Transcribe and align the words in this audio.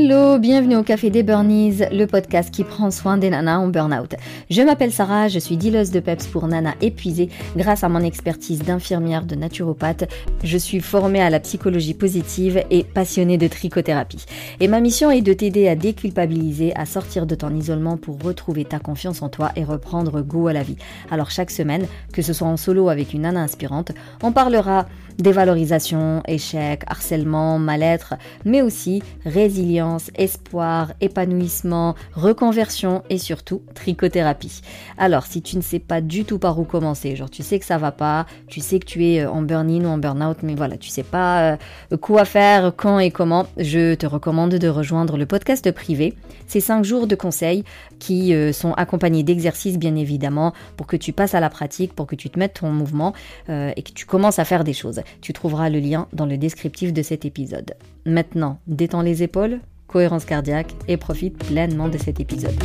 Hello, 0.00 0.38
bienvenue 0.38 0.76
au 0.76 0.84
Café 0.84 1.10
des 1.10 1.24
Burnies, 1.24 1.80
le 1.90 2.06
podcast 2.06 2.54
qui 2.54 2.62
prend 2.62 2.92
soin 2.92 3.18
des 3.18 3.30
nanas 3.30 3.58
en 3.58 3.66
burn-out. 3.66 4.14
Je 4.48 4.62
m'appelle 4.62 4.92
Sarah, 4.92 5.26
je 5.26 5.40
suis 5.40 5.56
dealeuse 5.56 5.90
de 5.90 5.98
PEPS 5.98 6.28
pour 6.28 6.46
nanas 6.46 6.76
épuisées 6.80 7.30
grâce 7.56 7.82
à 7.82 7.88
mon 7.88 8.04
expertise 8.04 8.62
d'infirmière 8.62 9.24
de 9.24 9.34
naturopathe. 9.34 10.08
Je 10.44 10.56
suis 10.56 10.78
formée 10.78 11.20
à 11.20 11.30
la 11.30 11.40
psychologie 11.40 11.94
positive 11.94 12.62
et 12.70 12.84
passionnée 12.84 13.38
de 13.38 13.48
trichothérapie. 13.48 14.24
Et 14.60 14.68
ma 14.68 14.78
mission 14.78 15.10
est 15.10 15.20
de 15.20 15.32
t'aider 15.32 15.66
à 15.66 15.74
déculpabiliser, 15.74 16.76
à 16.76 16.86
sortir 16.86 17.26
de 17.26 17.34
ton 17.34 17.52
isolement 17.56 17.96
pour 17.96 18.22
retrouver 18.22 18.64
ta 18.64 18.78
confiance 18.78 19.20
en 19.20 19.28
toi 19.28 19.50
et 19.56 19.64
reprendre 19.64 20.22
goût 20.22 20.46
à 20.46 20.52
la 20.52 20.62
vie. 20.62 20.76
Alors 21.10 21.32
chaque 21.32 21.50
semaine, 21.50 21.88
que 22.12 22.22
ce 22.22 22.32
soit 22.32 22.46
en 22.46 22.56
solo 22.56 22.88
avec 22.88 23.14
une 23.14 23.22
nana 23.22 23.42
inspirante, 23.42 23.90
on 24.22 24.30
parlera 24.30 24.86
dévalorisation, 25.18 26.22
échec, 26.26 26.82
harcèlement, 26.86 27.58
mal-être, 27.58 28.14
mais 28.44 28.62
aussi 28.62 29.02
résilience, 29.24 30.10
espoir, 30.16 30.92
épanouissement, 31.00 31.94
reconversion 32.14 33.02
et 33.10 33.18
surtout 33.18 33.62
trichothérapie. 33.74 34.62
Alors, 34.96 35.26
si 35.26 35.42
tu 35.42 35.56
ne 35.56 35.62
sais 35.62 35.80
pas 35.80 36.00
du 36.00 36.24
tout 36.24 36.38
par 36.38 36.58
où 36.58 36.64
commencer, 36.64 37.16
genre 37.16 37.30
tu 37.30 37.42
sais 37.42 37.58
que 37.58 37.64
ça 37.64 37.78
va 37.78 37.92
pas, 37.92 38.26
tu 38.46 38.60
sais 38.60 38.78
que 38.78 38.86
tu 38.86 39.04
es 39.06 39.20
euh, 39.20 39.30
en 39.30 39.42
burn-in 39.42 39.84
ou 39.84 39.88
en 39.88 39.98
burn-out, 39.98 40.38
mais 40.42 40.54
voilà, 40.54 40.76
tu 40.76 40.88
sais 40.88 41.02
pas 41.02 41.52
euh, 41.52 41.96
quoi 42.00 42.24
faire, 42.24 42.72
quand 42.76 42.98
et 42.98 43.10
comment, 43.10 43.46
je 43.56 43.94
te 43.94 44.06
recommande 44.06 44.54
de 44.54 44.68
rejoindre 44.68 45.16
le 45.16 45.26
podcast 45.26 45.70
privé. 45.72 46.14
C'est 46.46 46.60
5 46.60 46.84
jours 46.84 47.06
de 47.06 47.14
conseils 47.14 47.64
qui 47.98 48.34
euh, 48.34 48.52
sont 48.52 48.72
accompagnés 48.74 49.22
d'exercices 49.22 49.78
bien 49.78 49.96
évidemment 49.96 50.52
pour 50.76 50.86
que 50.86 50.96
tu 50.96 51.12
passes 51.12 51.34
à 51.34 51.40
la 51.40 51.50
pratique, 51.50 51.92
pour 51.94 52.06
que 52.06 52.14
tu 52.14 52.30
te 52.30 52.38
mettes 52.38 52.60
en 52.62 52.70
mouvement 52.70 53.12
et 53.48 53.82
que 53.82 53.92
tu 53.92 54.06
commences 54.06 54.38
à 54.38 54.44
faire 54.44 54.64
des 54.64 54.72
choses. 54.72 55.00
Tu 55.20 55.32
trouveras 55.32 55.70
le 55.70 55.80
lien 55.80 56.08
dans 56.12 56.26
le 56.26 56.38
descriptif 56.38 56.92
de 56.92 57.02
cet 57.02 57.24
épisode. 57.24 57.74
Maintenant, 58.06 58.58
détends 58.66 59.02
les 59.02 59.22
épaules, 59.22 59.60
cohérence 59.86 60.24
cardiaque 60.24 60.74
et 60.86 60.96
profite 60.96 61.38
pleinement 61.38 61.88
de 61.88 61.98
cet 61.98 62.20
épisode. 62.20 62.58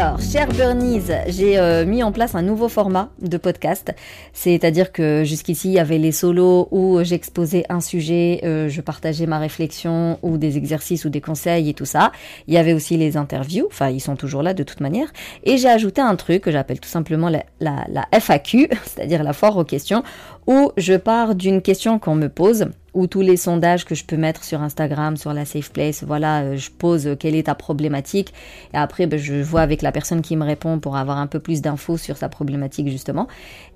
Alors, 0.00 0.20
chers 0.20 0.46
Burnies, 0.46 1.10
j'ai 1.26 1.58
euh, 1.58 1.84
mis 1.84 2.04
en 2.04 2.12
place 2.12 2.36
un 2.36 2.42
nouveau 2.42 2.68
format 2.68 3.10
de 3.20 3.36
podcast. 3.36 3.92
C'est-à-dire 4.32 4.92
que 4.92 5.24
jusqu'ici, 5.24 5.70
il 5.70 5.74
y 5.74 5.80
avait 5.80 5.98
les 5.98 6.12
solos 6.12 6.68
où 6.70 7.02
j'exposais 7.02 7.64
un 7.68 7.80
sujet, 7.80 8.40
euh, 8.44 8.68
je 8.68 8.80
partageais 8.80 9.26
ma 9.26 9.40
réflexion 9.40 10.20
ou 10.22 10.38
des 10.38 10.56
exercices 10.56 11.04
ou 11.04 11.08
des 11.08 11.20
conseils 11.20 11.68
et 11.68 11.74
tout 11.74 11.84
ça. 11.84 12.12
Il 12.46 12.54
y 12.54 12.58
avait 12.58 12.74
aussi 12.74 12.96
les 12.96 13.16
interviews, 13.16 13.66
enfin, 13.66 13.90
ils 13.90 13.98
sont 13.98 14.14
toujours 14.14 14.44
là 14.44 14.54
de 14.54 14.62
toute 14.62 14.78
manière. 14.78 15.08
Et 15.42 15.58
j'ai 15.58 15.68
ajouté 15.68 16.00
un 16.00 16.14
truc 16.14 16.42
que 16.42 16.52
j'appelle 16.52 16.78
tout 16.78 16.88
simplement 16.88 17.28
la, 17.28 18.06
FAQ, 18.12 18.68
c'est-à-dire 18.84 19.24
la 19.24 19.32
foire 19.32 19.56
aux 19.56 19.64
questions, 19.64 20.04
où 20.48 20.72
je 20.78 20.94
pars 20.94 21.34
d'une 21.34 21.60
question 21.60 21.98
qu'on 21.98 22.14
me 22.14 22.28
pose 22.28 22.68
ou 22.94 23.06
tous 23.06 23.20
les 23.20 23.36
sondages 23.36 23.84
que 23.84 23.94
je 23.94 24.04
peux 24.04 24.16
mettre 24.16 24.42
sur 24.42 24.62
Instagram, 24.62 25.18
sur 25.18 25.34
la 25.34 25.44
Safe 25.44 25.70
Place, 25.70 26.02
voilà, 26.02 26.40
euh, 26.40 26.56
je 26.56 26.70
pose 26.70 27.06
euh, 27.06 27.16
quelle 27.16 27.36
est 27.36 27.44
ta 27.44 27.54
problématique. 27.54 28.32
Et 28.72 28.78
après 28.78 29.06
ben, 29.06 29.18
je 29.18 29.34
vois 29.34 29.60
avec 29.60 29.82
la 29.82 29.92
personne 29.92 30.22
qui 30.22 30.36
me 30.36 30.44
répond 30.44 30.78
pour 30.80 30.96
avoir 30.96 31.18
un 31.18 31.26
peu 31.26 31.38
plus 31.38 31.60
d'infos 31.60 31.98
sur 31.98 32.16
sa 32.16 32.30
problématique 32.30 32.88
justement. 32.88 33.28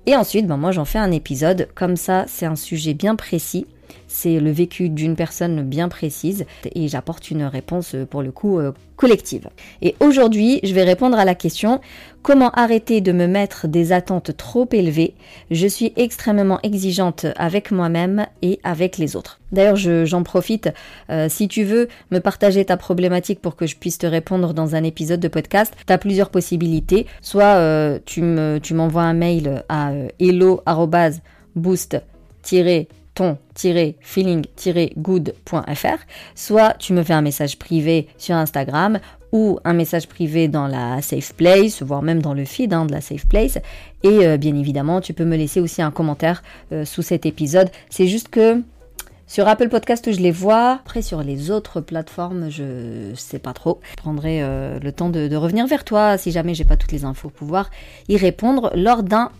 Et 0.07 0.15
ensuite, 0.15 0.47
ben, 0.47 0.57
moi 0.57 0.71
j'en 0.71 0.83
fais 0.83 0.97
un 0.97 1.11
épisode, 1.11 1.69
comme 1.75 1.95
ça 1.95 2.25
c'est 2.27 2.47
un 2.47 2.55
sujet 2.55 2.95
bien 2.95 3.15
précis 3.15 3.67
c'est 4.07 4.39
le 4.39 4.51
vécu 4.51 4.89
d'une 4.89 5.15
personne 5.15 5.63
bien 5.63 5.89
précise 5.89 6.45
et 6.75 6.87
j'apporte 6.87 7.31
une 7.31 7.43
réponse 7.43 7.95
euh, 7.95 8.05
pour 8.05 8.21
le 8.21 8.31
coup 8.31 8.59
euh, 8.59 8.71
collective. 8.95 9.49
Et 9.81 9.95
aujourd'hui, 9.99 10.59
je 10.63 10.73
vais 10.73 10.83
répondre 10.83 11.17
à 11.17 11.25
la 11.25 11.35
question 11.35 11.81
comment 12.21 12.51
arrêter 12.51 13.01
de 13.01 13.11
me 13.11 13.27
mettre 13.27 13.67
des 13.67 13.91
attentes 13.91 14.37
trop 14.37 14.69
élevées? 14.71 15.15
Je 15.51 15.67
suis 15.67 15.93
extrêmement 15.95 16.59
exigeante 16.63 17.25
avec 17.35 17.71
moi-même 17.71 18.27
et 18.41 18.59
avec 18.63 18.97
les 18.97 19.15
autres. 19.15 19.39
D'ailleurs, 19.51 19.75
j'en 19.75 20.23
profite. 20.23 20.69
Euh, 21.09 21.27
si 21.29 21.47
tu 21.47 21.63
veux 21.63 21.87
me 22.11 22.19
partager 22.19 22.63
ta 22.65 22.77
problématique 22.77 23.41
pour 23.41 23.55
que 23.55 23.67
je 23.67 23.75
puisse 23.75 23.97
te 23.97 24.07
répondre 24.07 24.53
dans 24.53 24.75
un 24.75 24.83
épisode 24.83 25.19
de 25.19 25.27
podcast, 25.27 25.73
tu 25.85 25.91
as 25.91 25.97
plusieurs 25.97 26.29
possibilités. 26.29 27.07
Soit 27.21 27.99
tu 28.05 28.21
m'envoies 28.21 29.03
un 29.03 29.13
mail 29.13 29.63
à 29.69 29.91
hello@boost- 30.19 32.01
ton-feeling-good.fr, 33.15 35.97
soit 36.35 36.73
tu 36.79 36.93
me 36.93 37.03
fais 37.03 37.13
un 37.13 37.21
message 37.21 37.59
privé 37.59 38.07
sur 38.17 38.35
Instagram 38.35 38.99
ou 39.33 39.59
un 39.65 39.73
message 39.73 40.07
privé 40.07 40.47
dans 40.47 40.67
la 40.67 41.01
Safe 41.01 41.33
Place, 41.33 41.81
voire 41.81 42.03
même 42.03 42.21
dans 42.21 42.35
le 42.35 42.45
feed 42.45 42.71
hein, 42.71 42.85
de 42.85 42.91
la 42.91 43.01
Safe 43.01 43.27
Place. 43.27 43.57
Et 44.03 44.27
euh, 44.27 44.37
bien 44.37 44.55
évidemment, 44.55 45.01
tu 45.01 45.13
peux 45.13 45.25
me 45.25 45.35
laisser 45.35 45.59
aussi 45.59 45.81
un 45.81 45.91
commentaire 45.91 46.43
euh, 46.71 46.85
sous 46.85 47.01
cet 47.01 47.25
épisode. 47.25 47.69
C'est 47.89 48.07
juste 48.07 48.29
que 48.29 48.61
sur 49.25 49.47
Apple 49.47 49.69
Podcast, 49.69 50.11
je 50.11 50.19
les 50.19 50.29
vois. 50.29 50.73
Après, 50.73 51.01
sur 51.01 51.23
les 51.23 51.49
autres 51.49 51.81
plateformes, 51.81 52.51
je 52.51 53.11
sais 53.15 53.39
pas 53.39 53.53
trop. 53.53 53.79
Je 53.89 53.95
prendrai 53.95 54.43
euh, 54.43 54.79
le 54.79 54.91
temps 54.91 55.09
de, 55.09 55.35
revenir 55.35 55.65
vers 55.65 55.83
toi 55.83 56.19
si 56.19 56.31
jamais 56.31 56.53
j'ai 56.53 56.65
pas 56.65 56.77
toutes 56.77 56.91
les 56.91 57.03
infos 57.03 57.29
pour 57.29 57.39
pouvoir 57.39 57.71
y 58.09 58.17
répondre 58.17 58.71
lors 58.75 59.01
d'un 59.01 59.31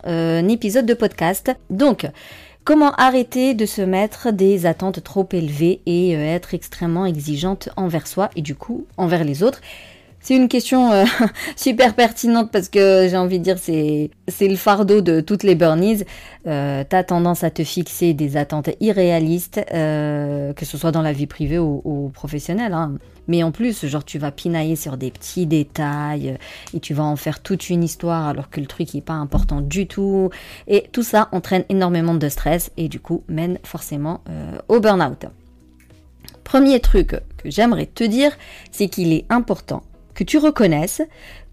épisode 0.48 0.88
de 0.88 0.96
podcast. 0.96 1.56
Donc, 1.70 2.08
Comment 2.66 2.94
arrêter 2.94 3.56
de 3.56 3.66
se 3.66 3.82
mettre 3.82 4.32
des 4.32 4.66
attentes 4.66 5.04
trop 5.04 5.28
élevées 5.34 5.82
et 5.86 6.16
euh, 6.16 6.20
être 6.20 6.54
extrêmement 6.54 7.06
exigeante 7.06 7.68
envers 7.76 8.08
soi 8.08 8.30
et 8.38 8.42
du 8.42 8.56
coup 8.56 8.86
envers 8.96 9.26
les 9.26 9.44
autres? 9.44 9.60
C'est 10.22 10.38
une 10.38 10.48
question 10.48 10.94
euh, 10.94 11.04
super 11.58 11.94
pertinente 11.94 12.52
parce 12.54 12.70
que 12.70 13.08
j'ai 13.10 13.18
envie 13.18 13.40
de 13.40 13.44
dire 13.44 13.58
c'est 13.58 14.12
c'est 14.30 14.48
le 14.48 14.56
fardeau 14.56 15.02
de 15.02 15.20
toutes 15.20 15.44
les 15.44 15.56
burnies. 15.56 16.06
Euh, 16.48 16.86
T'as 16.88 17.04
tendance 17.04 17.44
à 17.44 17.52
te 17.52 17.66
fixer 17.66 18.14
des 18.14 18.38
attentes 18.38 18.70
irréalistes, 18.80 19.60
que 19.70 20.66
ce 20.66 20.78
soit 20.78 20.94
dans 20.94 21.02
la 21.02 21.12
vie 21.12 21.28
privée 21.28 21.60
ou, 21.60 21.82
ou 21.84 22.12
professionnelle. 22.14 22.72
Hein. 22.72 22.94
Mais 23.28 23.44
en 23.44 23.52
plus, 23.52 23.86
genre 23.86 24.04
tu 24.04 24.20
vas 24.20 24.32
pinailler 24.32 24.76
sur 24.76 24.98
des 24.98 25.12
petits 25.12 25.46
détails 25.46 26.38
et 26.74 26.80
tu 26.80 26.94
vas 26.94 27.04
en 27.04 27.16
faire 27.16 27.42
toute 27.42 27.70
une 27.70 27.84
histoire 27.84 28.28
alors 28.28 28.50
que 28.50 28.60
le 28.60 28.68
truc 28.68 28.94
n'est 28.94 29.02
pas 29.02 29.14
important 29.14 29.62
du 29.62 29.88
tout. 29.88 30.30
Et 30.68 30.86
tout 30.92 31.04
ça 31.04 31.30
entraîne 31.32 31.64
énormément 31.70 32.16
de 32.16 32.30
stress 32.30 32.72
et 32.78 32.90
du 32.90 33.00
coup 33.00 33.24
mène 33.28 33.60
forcément 33.64 34.22
euh, 34.30 34.58
au 34.68 34.80
burn-out. 34.80 35.26
Premier 36.44 36.80
truc 36.80 37.10
que 37.38 37.50
j'aimerais 37.50 37.86
te 37.86 38.04
dire, 38.04 38.32
c'est 38.72 38.88
qu'il 38.88 39.14
est 39.14 39.26
important 39.30 39.84
que 40.14 40.24
tu 40.24 40.38
reconnaisses 40.38 41.02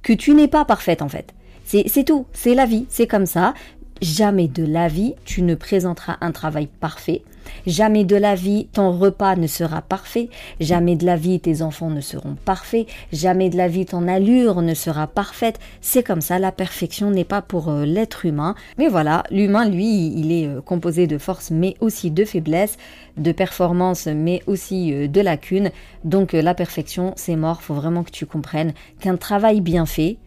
que 0.02 0.12
tu 0.12 0.34
n'es 0.34 0.48
pas 0.48 0.64
parfaite 0.64 1.02
en 1.02 1.08
fait. 1.08 1.34
C'est 1.64 2.04
tout, 2.04 2.26
c'est 2.32 2.54
la 2.54 2.66
vie, 2.66 2.86
c'est 2.88 3.06
comme 3.06 3.26
ça. 3.26 3.54
Jamais 4.02 4.48
de 4.48 4.64
la 4.64 4.88
vie 4.88 5.14
tu 5.24 5.42
ne 5.42 5.54
présenteras 5.54 6.16
un 6.20 6.32
travail 6.32 6.66
parfait. 6.66 7.22
Jamais 7.66 8.04
de 8.04 8.16
la 8.16 8.34
vie 8.34 8.68
ton 8.72 8.96
repas 8.96 9.36
ne 9.36 9.46
sera 9.46 9.82
parfait. 9.82 10.28
Jamais 10.60 10.96
de 10.96 11.06
la 11.06 11.16
vie 11.16 11.40
tes 11.40 11.62
enfants 11.62 11.90
ne 11.90 12.00
seront 12.00 12.36
parfaits. 12.44 12.86
Jamais 13.12 13.50
de 13.50 13.56
la 13.56 13.68
vie 13.68 13.86
ton 13.86 14.08
allure 14.08 14.62
ne 14.62 14.74
sera 14.74 15.06
parfaite. 15.06 15.58
C'est 15.80 16.02
comme 16.02 16.20
ça, 16.20 16.38
la 16.38 16.52
perfection 16.52 17.10
n'est 17.10 17.24
pas 17.24 17.42
pour 17.42 17.68
euh, 17.68 17.84
l'être 17.84 18.26
humain. 18.26 18.54
Mais 18.78 18.88
voilà, 18.88 19.24
l'humain, 19.30 19.68
lui, 19.68 20.08
il 20.16 20.32
est 20.32 20.46
euh, 20.46 20.60
composé 20.60 21.06
de 21.06 21.18
force 21.18 21.50
mais 21.50 21.74
aussi 21.80 22.10
de 22.10 22.24
faiblesse, 22.24 22.76
de 23.16 23.32
performance 23.32 24.06
mais 24.06 24.42
aussi 24.46 24.92
euh, 24.92 25.08
de 25.08 25.20
lacunes. 25.20 25.70
Donc 26.04 26.32
la 26.32 26.54
perfection, 26.54 27.12
c'est 27.16 27.36
mort. 27.36 27.62
Faut 27.62 27.74
vraiment 27.74 28.02
que 28.02 28.10
tu 28.10 28.26
comprennes 28.26 28.72
qu'un 29.00 29.16
travail 29.16 29.60
bien 29.60 29.86
fait, 29.86 30.18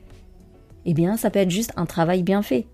eh 0.85 0.94
bien, 0.94 1.17
ça 1.17 1.29
peut 1.29 1.40
être 1.40 1.50
juste 1.50 1.72
un 1.78 1.85
travail 1.85 2.23
bien 2.23 2.41
fait 2.41 2.67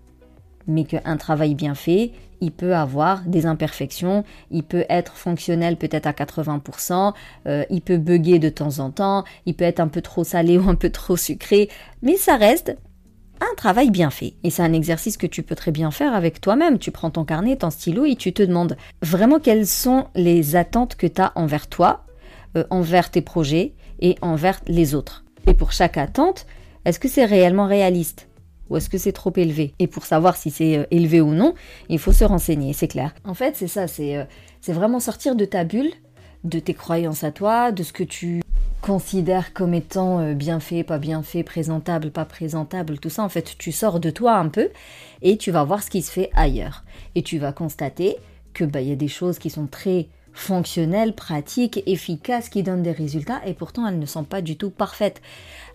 mais 0.66 0.84
qu'un 0.84 1.16
travail 1.16 1.54
bien 1.54 1.74
fait, 1.74 2.12
il 2.40 2.52
peut 2.52 2.74
avoir 2.74 3.22
des 3.22 3.46
imperfections, 3.46 4.24
il 4.50 4.62
peut 4.62 4.84
être 4.88 5.16
fonctionnel 5.16 5.76
peut-être 5.76 6.06
à 6.06 6.12
80%, 6.12 7.12
euh, 7.46 7.64
il 7.70 7.80
peut 7.82 7.98
bugger 7.98 8.38
de 8.38 8.48
temps 8.48 8.78
en 8.78 8.90
temps, 8.90 9.24
il 9.46 9.54
peut 9.54 9.64
être 9.64 9.80
un 9.80 9.88
peu 9.88 10.02
trop 10.02 10.24
salé 10.24 10.58
ou 10.58 10.68
un 10.68 10.74
peu 10.74 10.90
trop 10.90 11.16
sucré, 11.16 11.68
mais 12.02 12.16
ça 12.16 12.36
reste 12.36 12.76
un 13.40 13.54
travail 13.56 13.90
bien 13.90 14.10
fait. 14.10 14.34
Et 14.44 14.50
c'est 14.50 14.62
un 14.62 14.72
exercice 14.72 15.16
que 15.16 15.26
tu 15.26 15.42
peux 15.42 15.54
très 15.54 15.70
bien 15.70 15.90
faire 15.90 16.14
avec 16.14 16.40
toi-même. 16.40 16.78
Tu 16.78 16.90
prends 16.90 17.10
ton 17.10 17.24
carnet, 17.24 17.56
ton 17.56 17.70
stylo 17.70 18.04
et 18.04 18.14
tu 18.14 18.32
te 18.32 18.42
demandes 18.42 18.76
vraiment 19.02 19.38
quelles 19.38 19.66
sont 19.66 20.08
les 20.14 20.56
attentes 20.56 20.94
que 20.94 21.06
tu 21.06 21.22
as 21.22 21.32
envers 21.36 21.66
toi, 21.66 22.04
euh, 22.56 22.64
envers 22.68 23.10
tes 23.10 23.22
projets 23.22 23.74
et 24.00 24.16
envers 24.20 24.60
les 24.66 24.94
autres. 24.94 25.24
Et 25.46 25.54
pour 25.54 25.72
chaque 25.72 25.96
attente, 25.96 26.46
est-ce 26.84 27.00
que 27.00 27.08
c'est 27.08 27.24
réellement 27.24 27.66
réaliste? 27.66 28.29
Ou 28.70 28.76
est-ce 28.76 28.88
que 28.88 28.98
c'est 28.98 29.12
trop 29.12 29.32
élevé? 29.36 29.74
Et 29.78 29.86
pour 29.86 30.06
savoir 30.06 30.36
si 30.36 30.50
c'est 30.50 30.78
euh, 30.78 30.84
élevé 30.90 31.20
ou 31.20 31.34
non, 31.34 31.54
il 31.88 31.98
faut 31.98 32.12
se 32.12 32.24
renseigner, 32.24 32.72
c'est 32.72 32.88
clair. 32.88 33.14
En 33.24 33.34
fait, 33.34 33.56
c'est 33.56 33.68
ça, 33.68 33.86
euh, 34.00 34.24
c'est 34.60 34.72
vraiment 34.72 35.00
sortir 35.00 35.34
de 35.34 35.44
ta 35.44 35.64
bulle, 35.64 35.90
de 36.44 36.58
tes 36.58 36.74
croyances 36.74 37.24
à 37.24 37.32
toi, 37.32 37.72
de 37.72 37.82
ce 37.82 37.92
que 37.92 38.04
tu 38.04 38.40
considères 38.80 39.52
comme 39.52 39.74
étant 39.74 40.20
euh, 40.20 40.34
bien 40.34 40.60
fait, 40.60 40.84
pas 40.84 40.98
bien 40.98 41.22
fait, 41.22 41.42
présentable, 41.42 42.10
pas 42.10 42.24
présentable, 42.24 42.98
tout 42.98 43.10
ça. 43.10 43.22
En 43.22 43.28
fait, 43.28 43.56
tu 43.58 43.72
sors 43.72 44.00
de 44.00 44.10
toi 44.10 44.36
un 44.36 44.48
peu 44.48 44.70
et 45.22 45.36
tu 45.36 45.50
vas 45.50 45.64
voir 45.64 45.82
ce 45.82 45.90
qui 45.90 46.02
se 46.02 46.10
fait 46.10 46.30
ailleurs. 46.34 46.84
Et 47.14 47.22
tu 47.22 47.38
vas 47.38 47.52
constater 47.52 48.16
que 48.54 48.64
bah, 48.64 48.80
y 48.80 48.92
a 48.92 48.96
des 48.96 49.08
choses 49.08 49.38
qui 49.38 49.50
sont 49.50 49.66
très 49.66 50.08
fonctionnelles, 50.32 51.14
pratiques, 51.14 51.82
efficaces, 51.86 52.48
qui 52.48 52.62
donnent 52.62 52.82
des 52.82 52.92
résultats, 52.92 53.40
et 53.46 53.54
pourtant 53.54 53.86
elles 53.86 53.98
ne 53.98 54.06
sont 54.06 54.24
pas 54.24 54.42
du 54.42 54.56
tout 54.56 54.70
parfaites. 54.70 55.20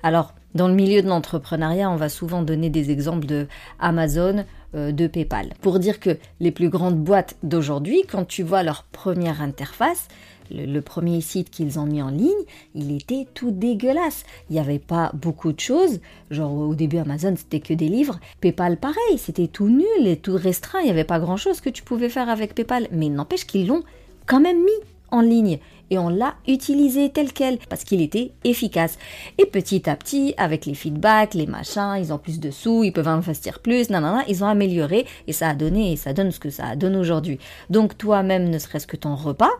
Alors, 0.03 0.33
dans 0.53 0.67
le 0.67 0.73
milieu 0.73 1.01
de 1.01 1.07
l'entrepreneuriat, 1.07 1.89
on 1.89 1.97
va 1.97 2.09
souvent 2.09 2.41
donner 2.41 2.69
des 2.69 2.89
exemples 2.89 3.25
de 3.25 3.47
Amazon, 3.79 4.45
euh, 4.73 4.91
de 4.91 5.07
PayPal, 5.07 5.53
pour 5.61 5.79
dire 5.79 5.99
que 5.99 6.17
les 6.39 6.51
plus 6.51 6.69
grandes 6.69 6.97
boîtes 6.97 7.35
d'aujourd'hui, 7.43 8.03
quand 8.09 8.25
tu 8.25 8.43
vois 8.43 8.63
leur 8.63 8.83
première 8.83 9.41
interface, 9.41 10.07
le, 10.51 10.79
premier 10.79 11.21
site 11.21 11.49
qu'ils 11.49 11.79
ont 11.79 11.85
mis 11.85 12.01
en 12.01 12.09
ligne, 12.09 12.31
il 12.73 12.95
était 12.95 13.27
tout 13.33 13.51
dégueulasse. 13.51 14.23
Il 14.49 14.53
n'y 14.53 14.59
avait 14.59 14.79
pas 14.79 15.11
beaucoup 15.13 15.51
de 15.51 15.59
choses. 15.59 15.99
Genre 16.31 16.53
au 16.53 16.75
début 16.75 16.97
Amazon 16.97 17.33
c'était 17.35 17.59
que 17.59 17.73
des 17.73 17.87
livres. 17.87 18.19
PayPal 18.41 18.77
pareil, 18.77 19.17
c'était 19.17 19.47
tout 19.47 19.69
nul 19.69 20.05
et 20.05 20.17
tout 20.17 20.35
restreint. 20.35 20.81
Il 20.81 20.85
n'y 20.85 20.91
avait 20.91 21.03
pas 21.03 21.19
grand 21.19 21.37
chose 21.37 21.61
que 21.61 21.69
tu 21.69 21.83
pouvais 21.83 22.09
faire 22.09 22.29
avec 22.29 22.53
PayPal. 22.53 22.87
Mais 22.91 23.07
il 23.07 23.13
n'empêche 23.13 23.45
qu'ils 23.45 23.67
l'ont 23.67 23.83
quand 24.25 24.39
même 24.39 24.63
mis 24.63 24.71
en 25.11 25.21
ligne 25.21 25.59
et 25.91 25.97
on 25.97 26.09
l'a 26.09 26.35
utilisé 26.47 27.09
tel 27.09 27.31
quel 27.31 27.57
parce 27.69 27.83
qu'il 27.83 28.01
était 28.01 28.31
efficace. 28.43 28.97
Et 29.37 29.45
petit 29.45 29.89
à 29.89 29.95
petit, 29.95 30.33
avec 30.37 30.65
les 30.65 30.73
feedbacks, 30.73 31.33
les 31.33 31.45
machins, 31.45 31.95
ils 31.99 32.11
ont 32.11 32.17
plus 32.17 32.39
de 32.39 32.51
sous, 32.51 32.83
ils 32.83 32.91
peuvent 32.91 33.07
investir 33.07 33.59
plus, 33.59 33.89
nanana, 33.89 34.23
ils 34.27 34.43
ont 34.43 34.47
amélioré 34.47 35.05
et 35.27 35.33
ça 35.33 35.49
a 35.49 35.55
donné 35.55 35.91
et 35.91 35.95
ça 35.95 36.13
donne 36.13 36.31
ce 36.31 36.39
que 36.39 36.49
ça 36.49 36.75
donne 36.75 36.95
aujourd'hui. 36.95 37.39
Donc 37.69 37.97
toi-même, 37.97 38.49
ne 38.49 38.57
serait-ce 38.57 38.87
que 38.87 38.97
ton 38.97 39.15
repas, 39.15 39.51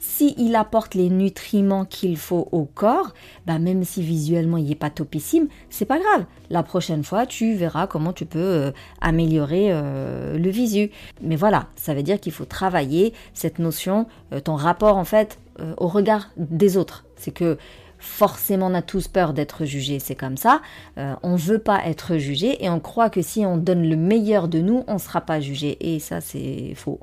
s'il 0.00 0.56
apporte 0.56 0.94
les 0.94 1.10
nutriments 1.10 1.84
qu'il 1.84 2.16
faut 2.16 2.48
au 2.52 2.64
corps, 2.64 3.12
bah 3.46 3.58
même 3.58 3.84
si 3.84 4.02
visuellement 4.02 4.56
il 4.56 4.64
n'est 4.64 4.74
pas 4.74 4.88
topissime, 4.88 5.46
c'est 5.68 5.84
pas 5.84 5.98
grave. 5.98 6.24
La 6.48 6.62
prochaine 6.62 7.04
fois, 7.04 7.26
tu 7.26 7.54
verras 7.54 7.86
comment 7.86 8.14
tu 8.14 8.24
peux 8.24 8.38
euh, 8.38 8.72
améliorer 9.02 9.66
euh, 9.70 10.38
le 10.38 10.50
visu. 10.50 10.90
Mais 11.20 11.36
voilà, 11.36 11.68
ça 11.76 11.94
veut 11.94 12.02
dire 12.02 12.18
qu'il 12.18 12.32
faut 12.32 12.46
travailler 12.46 13.12
cette 13.34 13.58
notion, 13.58 14.06
euh, 14.32 14.40
ton 14.40 14.56
rapport 14.56 14.96
en 14.96 15.04
fait 15.04 15.38
au 15.76 15.88
regard 15.88 16.30
des 16.38 16.78
autres. 16.78 17.04
C'est 17.16 17.32
que 17.32 17.58
forcément 18.00 18.66
on 18.66 18.74
a 18.74 18.82
tous 18.82 19.08
peur 19.08 19.32
d'être 19.32 19.64
jugé, 19.64 19.98
c'est 19.98 20.14
comme 20.14 20.36
ça. 20.36 20.60
Euh, 20.98 21.14
on 21.22 21.36
veut 21.36 21.58
pas 21.58 21.86
être 21.86 22.16
jugé 22.16 22.64
et 22.64 22.68
on 22.68 22.80
croit 22.80 23.10
que 23.10 23.22
si 23.22 23.44
on 23.46 23.56
donne 23.56 23.88
le 23.88 23.96
meilleur 23.96 24.48
de 24.48 24.60
nous, 24.60 24.84
on 24.88 24.98
sera 24.98 25.20
pas 25.20 25.40
jugé. 25.40 25.76
Et 25.80 26.00
ça 26.00 26.20
c'est 26.20 26.72
faux. 26.76 26.98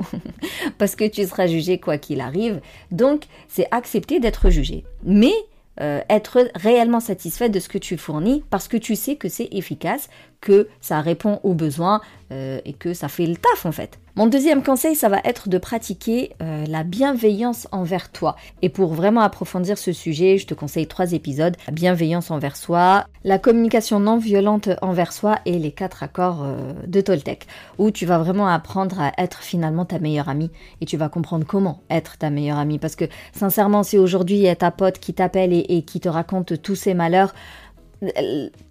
Parce 0.78 0.96
que 0.96 1.08
tu 1.08 1.26
seras 1.26 1.48
jugé 1.48 1.80
quoi 1.80 1.98
qu'il 1.98 2.22
arrive. 2.22 2.60
Donc 2.92 3.26
c'est 3.48 3.68
accepter 3.72 4.20
d'être 4.20 4.50
jugé. 4.50 4.84
Mais 5.04 5.34
euh, 5.80 6.02
être 6.10 6.50
réellement 6.56 7.00
satisfait 7.00 7.50
de 7.50 7.60
ce 7.60 7.70
que 7.70 7.78
tu 7.78 7.98
fournis 7.98 8.44
parce 8.50 8.68
que 8.68 8.78
tu 8.78 8.96
sais 8.96 9.16
que 9.16 9.30
c'est 9.30 9.48
efficace, 9.52 10.10
que 10.42 10.68
ça 10.82 11.02
répond 11.02 11.40
aux 11.44 11.54
besoins 11.54 12.02
euh, 12.32 12.60
et 12.66 12.74
que 12.74 12.94
ça 12.94 13.08
fait 13.08 13.26
le 13.26 13.36
taf 13.36 13.66
en 13.66 13.72
fait. 13.72 14.00
Mon 14.18 14.26
deuxième 14.26 14.64
conseil, 14.64 14.96
ça 14.96 15.10
va 15.10 15.20
être 15.24 15.48
de 15.48 15.60
pratiquer 15.60 16.34
euh, 16.42 16.66
la 16.68 16.84
bienveillance 16.84 17.68
envers 17.72 18.12
toi. 18.12 18.36
Et 18.64 18.70
pour 18.70 18.96
vraiment 18.96 19.22
approfondir 19.22 19.78
ce 19.78 19.94
sujet, 19.94 20.40
je 20.40 20.48
te 20.48 20.56
conseille 20.56 20.88
trois 20.88 21.14
épisodes. 21.14 21.56
La 21.68 21.74
bienveillance 21.74 22.32
envers 22.32 22.58
soi, 22.58 23.06
la 23.24 23.38
communication 23.38 24.00
non 24.00 24.18
violente 24.18 24.70
envers 24.82 25.14
soi 25.14 25.38
et 25.46 25.60
les 25.60 25.72
quatre 25.72 26.02
accords 26.02 26.44
euh, 26.44 26.74
de 26.88 27.00
Toltec, 27.00 27.46
où 27.78 27.92
tu 27.92 28.08
vas 28.08 28.18
vraiment 28.18 28.48
apprendre 28.48 29.00
à 29.00 29.12
être 29.20 29.44
finalement 29.44 29.86
ta 29.86 30.00
meilleure 30.00 30.30
amie 30.30 30.50
et 30.82 30.86
tu 30.86 30.98
vas 30.98 31.10
comprendre 31.10 31.46
comment 31.46 31.82
être 31.92 32.18
ta 32.18 32.32
meilleure 32.32 32.58
amie. 32.58 32.80
Parce 32.80 32.96
que 32.96 33.06
sincèrement, 33.34 33.84
si 33.84 34.00
aujourd'hui 34.00 34.38
il 34.38 34.44
y 34.44 34.50
a 34.50 34.56
ta 34.56 34.72
pote 34.72 34.98
qui 34.98 35.14
t'appelle 35.14 35.54
et 35.54 35.84
qui 35.84 36.00
te 36.00 36.10
raconte 36.10 36.60
tous 36.62 36.76
ses 36.76 36.96
malheurs, 36.96 37.36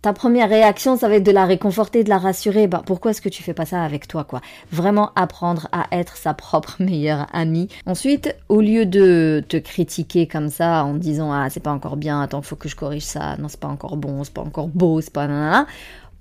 ta 0.03 0.13
première 0.13 0.49
réaction, 0.49 0.97
ça 0.97 1.09
va 1.09 1.17
être 1.17 1.25
de 1.25 1.33
la 1.33 1.47
réconforter, 1.47 2.05
de 2.05 2.09
la 2.09 2.19
rassurer. 2.19 2.67
Bah, 2.67 2.83
pourquoi 2.87 3.11
est-ce 3.11 3.21
que 3.21 3.29
tu 3.29 3.43
fais 3.43 3.55
pas 3.55 3.67
ça 3.67 3.83
avec 3.83 4.07
toi, 4.07 4.25
quoi? 4.25 4.41
Vraiment 4.71 5.11
apprendre 5.17 5.69
à 5.73 5.87
être 5.93 6.17
sa 6.17 6.35
propre 6.35 6.77
meilleure 6.81 7.27
amie. 7.33 7.69
Ensuite, 7.87 8.37
au 8.49 8.61
lieu 8.61 8.87
de 8.87 9.45
te 9.49 9.57
critiquer 9.57 10.27
comme 10.27 10.49
ça 10.49 10.85
en 10.85 10.95
disant 10.95 11.33
ah 11.33 11.49
c'est 11.51 11.61
pas 11.61 11.73
encore 11.73 11.97
bien, 11.97 12.21
attends 12.21 12.43
faut 12.43 12.57
que 12.57 12.69
je 12.69 12.77
corrige 12.77 13.05
ça, 13.05 13.37
non 13.39 13.49
c'est 13.49 13.61
pas 13.61 13.69
encore 13.69 13.97
bon, 13.97 14.25
c'est 14.25 14.33
pas 14.33 14.43
encore 14.43 14.69
beau, 14.69 15.01
c'est 15.01 15.13
pas 15.13 15.27
nanana, 15.27 15.67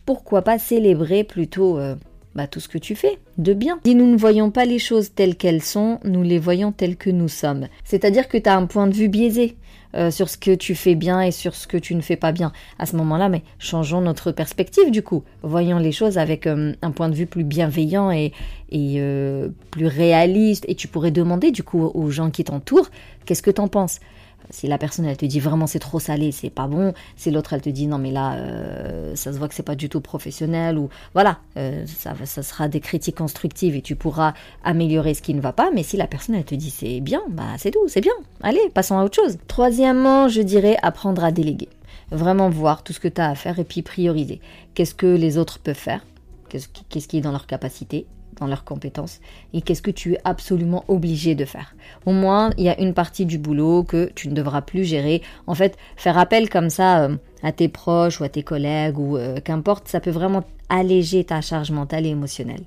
pourquoi 0.06 0.42
pas 0.42 0.58
célébrer 0.58 1.24
plutôt 1.24 1.78
euh, 1.78 1.96
bah, 2.36 2.48
tout 2.48 2.60
ce 2.60 2.68
que 2.68 2.78
tu 2.78 2.96
fais 2.96 3.18
de 3.38 3.54
bien. 3.54 3.80
Si 3.86 3.96
nous 3.96 4.06
ne 4.12 4.18
voyons 4.18 4.52
pas 4.52 4.66
les 4.66 4.80
choses 4.80 5.14
telles 5.14 5.36
qu'elles 5.36 5.64
sont, 5.64 6.00
nous 6.04 6.22
les 6.22 6.38
voyons 6.38 6.72
telles 6.72 6.98
que 6.98 7.10
nous 7.10 7.30
sommes. 7.30 7.68
C'est-à-dire 7.84 8.28
que 8.28 8.38
tu 8.38 8.50
as 8.50 8.56
un 8.56 8.66
point 8.66 8.88
de 8.88 8.94
vue 8.94 9.10
biaisé. 9.10 9.56
Euh, 9.96 10.12
sur 10.12 10.28
ce 10.28 10.38
que 10.38 10.54
tu 10.54 10.76
fais 10.76 10.94
bien 10.94 11.22
et 11.22 11.32
sur 11.32 11.56
ce 11.56 11.68
que 11.68 11.78
tu 11.78 11.96
ne 11.96 12.02
fais 12.02 12.18
pas 12.18 12.34
bien. 12.34 12.52
À 12.80 12.86
ce 12.86 12.98
moment-là, 12.98 13.30
mais 13.30 13.44
changeons 13.60 14.02
notre 14.02 14.34
perspective 14.34 14.92
du 14.92 15.02
coup. 15.02 15.24
Voyons 15.42 15.80
les 15.80 15.94
choses 15.94 16.18
avec 16.18 16.48
euh, 16.48 16.74
un 16.82 16.92
point 16.92 17.08
de 17.08 17.16
vue 17.16 17.28
plus 17.28 17.46
bienveillant 17.46 18.12
et, 18.12 18.34
euh, 18.74 19.48
plus 19.72 19.88
réaliste. 19.88 20.66
Et 20.68 20.76
tu 20.76 20.90
pourrais 20.90 21.12
demander 21.12 21.52
du 21.52 21.64
coup 21.64 21.82
aux 21.82 22.10
gens 22.10 22.30
qui 22.30 22.44
t'entourent, 22.44 22.90
qu'est-ce 23.26 23.42
que 23.42 23.52
t'en 23.52 23.70
penses? 23.70 24.02
Si 24.50 24.68
la 24.68 24.78
personne 24.78 25.06
elle 25.06 25.18
te 25.18 25.26
dit 25.26 25.40
vraiment 25.40 25.68
c'est 25.68 25.80
trop 25.80 26.00
salé, 26.00 26.32
c'est 26.32 26.50
pas 26.50 26.68
bon, 26.68 26.94
si 27.16 27.32
l'autre 27.32 27.54
elle 27.54 27.62
te 27.62 27.70
dit 27.70 27.88
non 27.88 27.98
mais 27.98 28.12
là 28.12 28.36
euh, 28.36 29.16
ça 29.16 29.34
se 29.34 29.38
voit 29.38 29.48
que 29.48 29.56
c'est 29.56 29.64
pas 29.64 29.76
du 29.76 29.90
tout 29.90 30.02
professionnel 30.02 30.78
ou 30.78 30.90
voilà, 31.14 31.40
euh, 31.58 31.86
ça, 31.88 32.14
ça 32.26 32.44
sera 32.44 32.68
des 32.68 32.80
critiques 32.80 33.18
constructives 33.18 33.76
et 33.76 33.82
tu 33.82 33.96
pourras 33.96 34.34
améliorer 34.64 35.14
ce 35.14 35.22
qui 35.22 35.34
ne 35.34 35.42
va 35.42 35.54
pas. 35.54 35.72
Mais 35.74 35.84
si 35.84 35.98
la 35.98 36.08
personne 36.08 36.36
elle 36.36 36.46
te 36.46 36.56
dit 36.56 36.70
c'est 36.70 37.02
bien, 37.02 37.22
bah 37.30 37.44
c'est 37.58 37.72
tout, 37.72 37.88
c'est 37.88 38.02
bien. 38.02 38.14
Allez, 38.42 38.70
passons 38.74 38.98
à 38.98 39.04
autre 39.04 39.16
chose. 39.16 39.38
Troisièmement, 39.48 40.28
je 40.28 40.42
dirais 40.42 40.78
apprendre 40.82 41.24
à 41.24 41.32
déléguer. 41.32 41.70
Vraiment 42.12 42.50
voir 42.50 42.84
tout 42.84 42.94
ce 42.94 43.00
que 43.00 43.08
tu 43.08 43.22
as 43.22 43.30
à 43.30 43.36
faire 43.36 43.60
et 43.60 43.64
puis 43.64 43.82
prioriser. 43.82 44.40
Qu'est-ce 44.74 44.96
que 44.96 45.08
les 45.08 45.38
autres 45.38 45.60
peuvent 45.60 45.76
faire? 45.76 46.06
Qu'est-ce 46.50 47.08
qui 47.08 47.18
est 47.18 47.22
dans 47.22 47.32
leur 47.32 47.48
capacité? 47.48 48.06
Dans 48.40 48.48
leurs 48.48 48.64
compétences 48.64 49.20
et 49.54 49.62
qu'est-ce 49.62 49.82
que 49.82 49.92
tu 49.92 50.14
es 50.14 50.20
absolument 50.24 50.84
obligé 50.88 51.36
de 51.36 51.46
faire. 51.46 51.76
Au 52.06 52.12
moins, 52.12 52.52
il 52.58 52.64
y 52.64 52.70
a 52.70 52.80
une 52.80 52.94
partie 52.94 53.26
du 53.26 53.38
boulot 53.38 53.84
que 53.84 54.12
tu 54.16 54.28
ne 54.28 54.34
devras 54.34 54.62
plus 54.62 54.84
gérer. 54.84 55.22
En 55.48 55.56
fait, 55.56 55.78
faire 55.96 56.18
appel 56.18 56.50
comme 56.50 56.70
ça 56.70 57.04
euh, 57.04 57.16
à 57.44 57.52
tes 57.52 57.68
proches 57.68 58.20
ou 58.20 58.24
à 58.24 58.30
tes 58.30 58.44
collègues 58.44 58.98
ou 58.98 59.18
euh, 59.18 59.40
qu'importe, 59.44 59.88
ça 59.88 60.00
peut 60.00 60.12
vraiment 60.12 60.44
alléger 60.70 61.24
ta 61.24 61.42
charge 61.42 61.72
mentale 61.72 62.06
et 62.06 62.10
émotionnelle. 62.10 62.64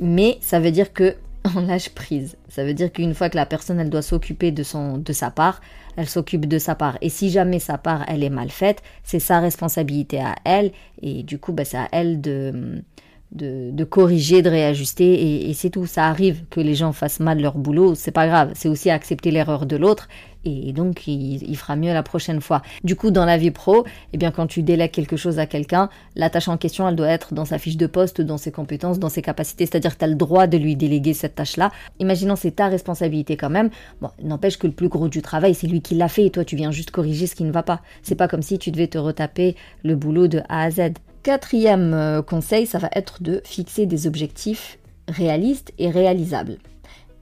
Mais 0.00 0.38
ça 0.40 0.60
veut 0.60 0.70
dire 0.70 0.92
que 0.92 1.16
on 1.56 1.60
lâche 1.62 1.90
prise. 1.90 2.36
Ça 2.48 2.64
veut 2.64 2.74
dire 2.74 2.92
qu'une 2.92 3.14
fois 3.14 3.30
que 3.30 3.36
la 3.36 3.46
personne 3.46 3.80
elle 3.80 3.90
doit 3.90 4.02
s'occuper 4.02 4.50
de 4.50 4.62
son 4.62 4.98
de 4.98 5.12
sa 5.12 5.30
part, 5.30 5.60
elle 5.96 6.08
s'occupe 6.08 6.46
de 6.46 6.58
sa 6.58 6.74
part. 6.74 6.98
Et 7.00 7.08
si 7.08 7.30
jamais 7.30 7.58
sa 7.58 7.78
part 7.78 8.04
elle 8.08 8.22
est 8.22 8.30
mal 8.30 8.50
faite, 8.50 8.82
c'est 9.04 9.20
sa 9.20 9.40
responsabilité 9.40 10.20
à 10.20 10.36
elle 10.44 10.72
et 11.02 11.22
du 11.22 11.38
coup 11.38 11.52
bah, 11.52 11.64
c'est 11.64 11.78
à 11.78 11.88
elle 11.92 12.20
de 12.20 12.82
de, 13.32 13.84
corriger, 13.84 14.42
de 14.42 14.50
réajuster, 14.50 15.48
et, 15.48 15.54
c'est 15.54 15.70
tout. 15.70 15.86
Ça 15.86 16.06
arrive 16.06 16.44
que 16.50 16.60
les 16.60 16.74
gens 16.74 16.92
fassent 16.92 17.20
mal 17.20 17.40
leur 17.40 17.58
boulot, 17.58 17.94
c'est 17.94 18.10
pas 18.10 18.26
grave. 18.26 18.52
C'est 18.54 18.68
aussi 18.68 18.90
accepter 18.90 19.30
l'erreur 19.30 19.66
de 19.66 19.76
l'autre, 19.76 20.08
et 20.44 20.72
donc 20.72 21.06
il, 21.06 21.56
fera 21.56 21.76
mieux 21.76 21.92
la 21.92 22.02
prochaine 22.02 22.40
fois. 22.40 22.62
Du 22.84 22.96
coup, 22.96 23.10
dans 23.10 23.24
la 23.24 23.36
vie 23.36 23.50
pro, 23.50 23.84
eh 24.12 24.18
bien, 24.18 24.30
quand 24.30 24.46
tu 24.46 24.62
délègues 24.62 24.92
quelque 24.92 25.16
chose 25.16 25.38
à 25.38 25.46
quelqu'un, 25.46 25.90
la 26.16 26.30
tâche 26.30 26.48
en 26.48 26.56
question, 26.56 26.88
elle 26.88 26.96
doit 26.96 27.08
être 27.08 27.34
dans 27.34 27.44
sa 27.44 27.58
fiche 27.58 27.76
de 27.76 27.86
poste, 27.86 28.20
dans 28.20 28.38
ses 28.38 28.52
compétences, 28.52 28.98
dans 28.98 29.08
ses 29.08 29.22
capacités, 29.22 29.66
c'est-à-dire 29.66 29.94
que 29.94 29.98
tu 29.98 30.04
as 30.04 30.08
le 30.08 30.14
droit 30.14 30.46
de 30.46 30.56
lui 30.56 30.76
déléguer 30.76 31.12
cette 31.12 31.34
tâche-là. 31.34 31.70
Imaginons 31.98 32.36
c'est 32.36 32.52
ta 32.52 32.68
responsabilité 32.68 33.36
quand 33.36 33.50
même. 33.50 33.70
Bon, 34.00 34.10
n'empêche 34.22 34.58
que 34.58 34.66
le 34.66 34.72
plus 34.72 34.88
gros 34.88 35.08
du 35.08 35.22
travail, 35.22 35.54
c'est 35.54 35.66
lui 35.66 35.82
qui 35.82 35.94
l'a 35.94 36.08
fait, 36.08 36.26
et 36.26 36.30
toi, 36.30 36.44
tu 36.44 36.56
viens 36.56 36.70
juste 36.70 36.90
corriger 36.90 37.26
ce 37.26 37.34
qui 37.34 37.44
ne 37.44 37.52
va 37.52 37.62
pas. 37.62 37.82
C'est 38.02 38.14
pas 38.14 38.28
comme 38.28 38.42
si 38.42 38.58
tu 38.58 38.70
devais 38.70 38.88
te 38.88 38.98
retaper 38.98 39.56
le 39.84 39.96
boulot 39.96 40.28
de 40.28 40.40
A 40.48 40.62
à 40.62 40.70
Z. 40.70 40.92
Quatrième 41.22 41.94
euh, 41.94 42.22
conseil, 42.22 42.66
ça 42.66 42.78
va 42.78 42.88
être 42.92 43.22
de 43.22 43.40
fixer 43.44 43.86
des 43.86 44.06
objectifs 44.06 44.78
réalistes 45.08 45.72
et 45.78 45.90
réalisables. 45.90 46.58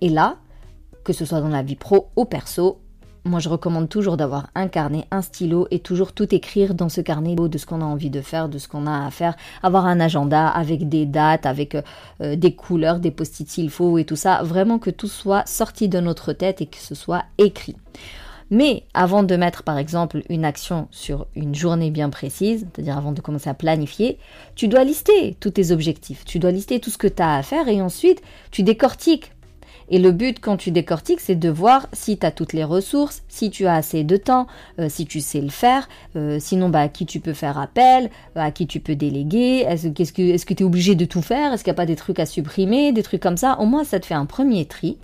Et 0.00 0.08
là, 0.08 0.36
que 1.04 1.12
ce 1.12 1.24
soit 1.24 1.40
dans 1.40 1.48
la 1.48 1.62
vie 1.62 1.76
pro 1.76 2.10
ou 2.16 2.24
perso, 2.24 2.80
moi 3.24 3.40
je 3.40 3.48
recommande 3.48 3.88
toujours 3.88 4.16
d'avoir 4.16 4.48
un 4.54 4.68
carnet, 4.68 5.04
un 5.10 5.22
stylo 5.22 5.66
et 5.70 5.78
toujours 5.78 6.12
tout 6.12 6.34
écrire 6.34 6.74
dans 6.74 6.88
ce 6.88 7.00
carnet 7.00 7.34
de 7.34 7.58
ce 7.58 7.66
qu'on 7.66 7.80
a 7.80 7.84
envie 7.84 8.10
de 8.10 8.20
faire, 8.20 8.48
de 8.48 8.58
ce 8.58 8.68
qu'on 8.68 8.86
a 8.86 9.06
à 9.06 9.10
faire, 9.10 9.36
avoir 9.62 9.86
un 9.86 10.00
agenda 10.00 10.48
avec 10.48 10.88
des 10.88 11.06
dates, 11.06 11.46
avec 11.46 11.76
euh, 12.20 12.36
des 12.36 12.54
couleurs, 12.54 13.00
des 13.00 13.10
post-it 13.10 13.48
s'il 13.48 13.70
faut 13.70 13.98
et 13.98 14.04
tout 14.04 14.16
ça, 14.16 14.42
vraiment 14.42 14.78
que 14.78 14.90
tout 14.90 15.08
soit 15.08 15.46
sorti 15.46 15.88
de 15.88 16.00
notre 16.00 16.32
tête 16.32 16.60
et 16.60 16.66
que 16.66 16.78
ce 16.78 16.94
soit 16.94 17.24
écrit. 17.38 17.76
Mais 18.50 18.84
avant 18.94 19.22
de 19.22 19.36
mettre 19.36 19.64
par 19.64 19.76
exemple 19.76 20.22
une 20.28 20.44
action 20.44 20.86
sur 20.90 21.26
une 21.34 21.54
journée 21.54 21.90
bien 21.90 22.10
précise, 22.10 22.66
c'est-à-dire 22.72 22.96
avant 22.96 23.12
de 23.12 23.20
commencer 23.20 23.50
à 23.50 23.54
planifier, 23.54 24.18
tu 24.54 24.68
dois 24.68 24.84
lister 24.84 25.36
tous 25.40 25.50
tes 25.50 25.72
objectifs, 25.72 26.24
tu 26.24 26.38
dois 26.38 26.52
lister 26.52 26.78
tout 26.78 26.90
ce 26.90 26.98
que 26.98 27.08
tu 27.08 27.22
as 27.22 27.34
à 27.34 27.42
faire 27.42 27.68
et 27.68 27.82
ensuite 27.82 28.22
tu 28.50 28.62
décortiques. 28.62 29.32
Et 29.88 29.98
le 30.00 30.10
but 30.10 30.40
quand 30.40 30.56
tu 30.56 30.72
décortiques, 30.72 31.20
c'est 31.20 31.36
de 31.36 31.48
voir 31.48 31.86
si 31.92 32.18
tu 32.18 32.26
as 32.26 32.32
toutes 32.32 32.52
les 32.52 32.64
ressources, 32.64 33.22
si 33.28 33.50
tu 33.50 33.66
as 33.66 33.74
assez 33.74 34.02
de 34.02 34.16
temps, 34.16 34.48
euh, 34.80 34.88
si 34.88 35.06
tu 35.06 35.20
sais 35.20 35.40
le 35.40 35.48
faire, 35.48 35.88
euh, 36.16 36.38
sinon 36.40 36.68
bah, 36.68 36.80
à 36.80 36.88
qui 36.88 37.06
tu 37.06 37.20
peux 37.20 37.34
faire 37.34 37.58
appel, 37.58 38.10
à 38.34 38.50
qui 38.50 38.66
tu 38.66 38.80
peux 38.80 38.96
déléguer, 38.96 39.64
est-ce 39.68 39.88
que 39.88 40.22
est-ce 40.22 40.46
que 40.46 40.54
tu 40.54 40.62
es 40.62 40.66
obligé 40.66 40.96
de 40.96 41.04
tout 41.04 41.22
faire, 41.22 41.52
est-ce 41.52 41.62
qu'il 41.62 41.70
n'y 41.70 41.76
a 41.76 41.82
pas 41.82 41.86
des 41.86 41.96
trucs 41.96 42.18
à 42.18 42.26
supprimer, 42.26 42.92
des 42.92 43.02
trucs 43.04 43.22
comme 43.22 43.36
ça, 43.36 43.58
au 43.60 43.66
moins 43.66 43.84
ça 43.84 44.00
te 44.00 44.06
fait 44.06 44.14
un 44.14 44.26
premier 44.26 44.64
tri. 44.66 44.98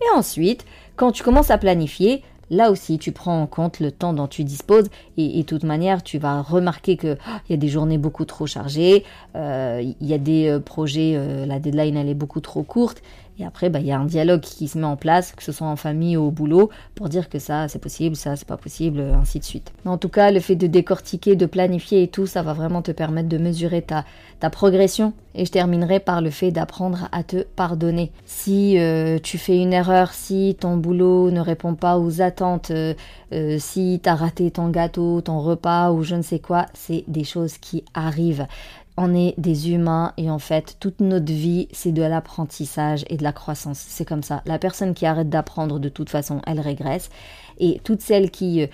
Et 0.00 0.16
ensuite, 0.16 0.64
quand 0.96 1.12
tu 1.12 1.22
commences 1.22 1.50
à 1.50 1.58
planifier, 1.58 2.22
Là 2.52 2.70
aussi, 2.70 2.98
tu 2.98 3.12
prends 3.12 3.40
en 3.40 3.46
compte 3.46 3.80
le 3.80 3.90
temps 3.90 4.12
dont 4.12 4.26
tu 4.26 4.44
disposes 4.44 4.90
et, 5.16 5.38
de 5.38 5.46
toute 5.46 5.64
manière, 5.64 6.02
tu 6.02 6.18
vas 6.18 6.42
remarquer 6.42 6.98
qu'il 6.98 7.16
oh, 7.26 7.38
y 7.48 7.54
a 7.54 7.56
des 7.56 7.68
journées 7.68 7.96
beaucoup 7.96 8.26
trop 8.26 8.46
chargées, 8.46 9.04
euh, 9.36 9.82
il 9.82 10.06
y 10.06 10.12
a 10.12 10.18
des 10.18 10.48
euh, 10.48 10.60
projets, 10.60 11.14
euh, 11.16 11.46
la 11.46 11.58
deadline 11.58 11.96
elle 11.96 12.10
est 12.10 12.14
beaucoup 12.14 12.40
trop 12.40 12.62
courte 12.62 13.02
Et 13.38 13.46
après, 13.46 13.70
bah, 13.70 13.80
il 13.80 13.86
y 13.86 13.92
a 13.92 13.98
un 13.98 14.04
dialogue 14.04 14.40
qui 14.40 14.68
se 14.68 14.78
met 14.78 14.84
en 14.84 14.96
place, 14.96 15.32
que 15.32 15.42
ce 15.42 15.52
soit 15.52 15.66
en 15.66 15.76
famille 15.76 16.16
ou 16.16 16.26
au 16.26 16.30
boulot, 16.30 16.70
pour 16.94 17.08
dire 17.08 17.28
que 17.28 17.38
ça, 17.38 17.66
c'est 17.68 17.78
possible, 17.78 18.14
ça, 18.14 18.36
c'est 18.36 18.46
pas 18.46 18.58
possible, 18.58 19.00
ainsi 19.00 19.38
de 19.38 19.44
suite. 19.44 19.72
En 19.86 19.96
tout 19.96 20.10
cas, 20.10 20.30
le 20.30 20.40
fait 20.40 20.54
de 20.54 20.66
décortiquer, 20.66 21.34
de 21.34 21.46
planifier 21.46 22.02
et 22.02 22.08
tout, 22.08 22.26
ça 22.26 22.42
va 22.42 22.52
vraiment 22.52 22.82
te 22.82 22.92
permettre 22.92 23.28
de 23.28 23.38
mesurer 23.38 23.82
ta, 23.82 24.04
progression. 24.50 25.12
Et 25.34 25.46
je 25.46 25.52
terminerai 25.52 26.00
par 26.00 26.20
le 26.20 26.28
fait 26.28 26.50
d'apprendre 26.50 27.08
à 27.12 27.22
te 27.22 27.42
pardonner. 27.42 28.10
Si 28.26 28.76
euh, 28.76 29.18
tu 29.22 29.38
fais 29.38 29.56
une 29.56 29.72
erreur, 29.72 30.12
si 30.12 30.56
ton 30.58 30.76
boulot 30.76 31.30
ne 31.30 31.40
répond 31.40 31.74
pas 31.74 31.96
aux 31.96 32.20
attentes, 32.20 32.72
euh, 32.72 32.92
euh, 33.32 33.56
si 33.60 34.00
tu 34.02 34.08
as 34.08 34.16
raté 34.16 34.50
ton 34.50 34.68
gâteau, 34.68 35.20
ton 35.20 35.40
repas 35.40 35.92
ou 35.92 36.02
je 36.02 36.16
ne 36.16 36.22
sais 36.22 36.40
quoi, 36.40 36.66
c'est 36.74 37.04
des 37.06 37.24
choses 37.24 37.56
qui 37.58 37.84
arrivent 37.94 38.46
on 38.96 39.14
est 39.14 39.34
des 39.38 39.70
humains 39.70 40.12
et 40.16 40.30
en 40.30 40.38
fait 40.38 40.76
toute 40.78 41.00
notre 41.00 41.32
vie 41.32 41.68
c'est 41.72 41.92
de 41.92 42.02
l'apprentissage 42.02 43.04
et 43.08 43.16
de 43.16 43.22
la 43.22 43.32
croissance. 43.32 43.78
C'est 43.78 44.04
comme 44.04 44.22
ça. 44.22 44.42
La 44.44 44.58
personne 44.58 44.94
qui 44.94 45.06
arrête 45.06 45.30
d'apprendre 45.30 45.78
de 45.78 45.88
toute 45.88 46.10
façon 46.10 46.40
elle 46.46 46.60
régresse 46.60 47.08
et 47.58 47.80
toutes 47.84 48.02
celles 48.02 48.30
qui, 48.30 48.62
euh, 48.62 48.66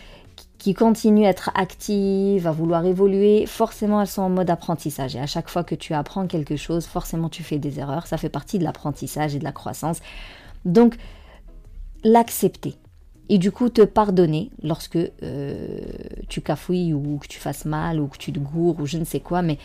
qui 0.59 0.75
continuent 0.75 1.27
à 1.27 1.31
être 1.31 1.51
actives, 1.55 2.47
à 2.47 2.53
vouloir 2.53 2.85
évoluer, 2.85 3.47
forcément 3.47 4.01
elles 4.01 4.09
sont 4.09 4.23
en 4.23 4.31
mode 4.31 4.51
apprentissage. 4.51 5.15
Et 5.15 5.21
à 5.21 5.27
chaque 5.27 5.49
fois 5.49 5.63
que 5.63 5.77
tu 5.77 5.95
apprends 5.95 6.27
quelque 6.27 6.57
chose, 6.57 6.87
forcément 6.87 7.29
tu 7.29 7.45
fais 7.45 7.59
des 7.59 7.79
erreurs. 7.79 8.09
Ça 8.09 8.17
fait 8.17 8.29
partie 8.29 8.59
de 8.59 8.65
l'apprentissage 8.65 9.37
et 9.37 9.39
de 9.39 9.45
la 9.45 9.53
croissance. 9.53 10.01
Donc 10.65 10.97
l'accepter. 12.03 12.75
Et 13.29 13.39
du 13.39 13.53
coup 13.53 13.69
te 13.69 13.83
pardonner 13.83 14.51
lorsque 14.63 14.99
euh, 15.23 15.81
tu 16.29 16.41
cafouilles 16.41 16.95
ou 16.95 17.19
que 17.19 17.29
tu 17.29 17.39
fasses 17.39 17.67
mal 17.67 18.01
ou 18.01 18.09
que 18.09 18.17
tu 18.17 18.33
te 18.33 18.39
gourres 18.39 18.81
ou 18.81 18.87
je 18.87 18.97
ne 18.97 19.05
sais 19.05 19.21
quoi, 19.21 19.43
mais 19.43 19.59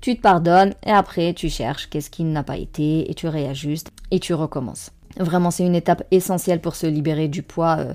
tu 0.00 0.16
te 0.16 0.20
pardonnes 0.20 0.74
et 0.86 0.90
après 0.90 1.34
tu 1.34 1.48
cherches 1.48 1.88
qu'est-ce 1.88 2.10
qui 2.10 2.24
n'a 2.24 2.42
pas 2.42 2.56
été 2.56 3.10
et 3.10 3.14
tu 3.14 3.26
réajustes 3.26 3.90
et 4.10 4.20
tu 4.20 4.34
recommences. 4.34 4.90
Vraiment, 5.18 5.50
c'est 5.50 5.66
une 5.66 5.74
étape 5.74 6.04
essentielle 6.10 6.60
pour 6.60 6.76
se 6.76 6.86
libérer 6.86 7.28
du 7.28 7.42
poids 7.42 7.76
euh, 7.78 7.94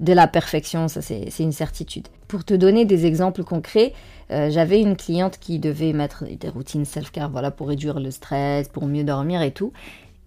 de 0.00 0.12
la 0.12 0.26
perfection, 0.26 0.88
ça 0.88 1.00
c'est 1.00 1.30
une 1.38 1.52
certitude. 1.52 2.08
Pour 2.28 2.44
te 2.44 2.52
donner 2.52 2.84
des 2.84 3.06
exemples 3.06 3.44
concrets, 3.44 3.94
euh, 4.30 4.50
j'avais 4.50 4.80
une 4.80 4.96
cliente 4.96 5.38
qui 5.38 5.58
devait 5.58 5.92
mettre 5.92 6.24
des 6.24 6.48
routines 6.48 6.84
self-care 6.84 7.30
voilà, 7.30 7.50
pour 7.50 7.68
réduire 7.68 8.00
le 8.00 8.10
stress, 8.10 8.68
pour 8.68 8.86
mieux 8.86 9.04
dormir 9.04 9.40
et 9.42 9.52
tout. 9.52 9.72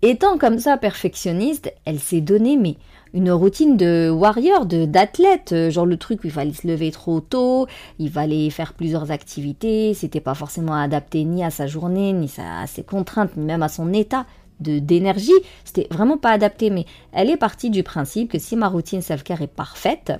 Étant 0.01 0.37
comme 0.37 0.59
ça 0.59 0.77
perfectionniste, 0.77 1.73
elle 1.83 1.99
s'est 1.99 2.21
donnée 2.21 2.55
mais 2.55 2.77
une 3.13 3.31
routine 3.31 3.75
de 3.75 4.09
warrior, 4.09 4.65
de 4.65 4.85
d'athlète, 4.85 5.51
euh, 5.51 5.69
genre 5.69 5.85
le 5.85 5.97
truc 5.97 6.23
où 6.23 6.27
il 6.27 6.31
fallait 6.31 6.53
se 6.53 6.65
lever 6.67 6.91
trop 6.91 7.19
tôt, 7.19 7.67
il 7.97 8.09
fallait 8.09 8.49
faire 8.49 8.73
plusieurs 8.73 9.11
activités, 9.11 9.93
c'était 9.93 10.21
pas 10.21 10.35
forcément 10.35 10.75
adapté 10.75 11.25
ni 11.25 11.43
à 11.43 11.49
sa 11.49 11.67
journée, 11.67 12.13
ni 12.13 12.31
à 12.37 12.65
ses 12.65 12.83
contraintes, 12.83 13.35
ni 13.35 13.43
même 13.43 13.63
à 13.63 13.67
son 13.67 13.91
état 13.91 14.25
d'énergie, 14.59 15.31
c'était 15.63 15.87
vraiment 15.91 16.17
pas 16.17 16.31
adapté, 16.31 16.69
mais 16.69 16.85
elle 17.11 17.29
est 17.29 17.37
partie 17.37 17.69
du 17.69 17.83
principe 17.83 18.31
que 18.31 18.39
si 18.39 18.55
ma 18.55 18.67
routine 18.67 19.01
self-care 19.01 19.41
est 19.41 19.47
parfaite, 19.47 20.13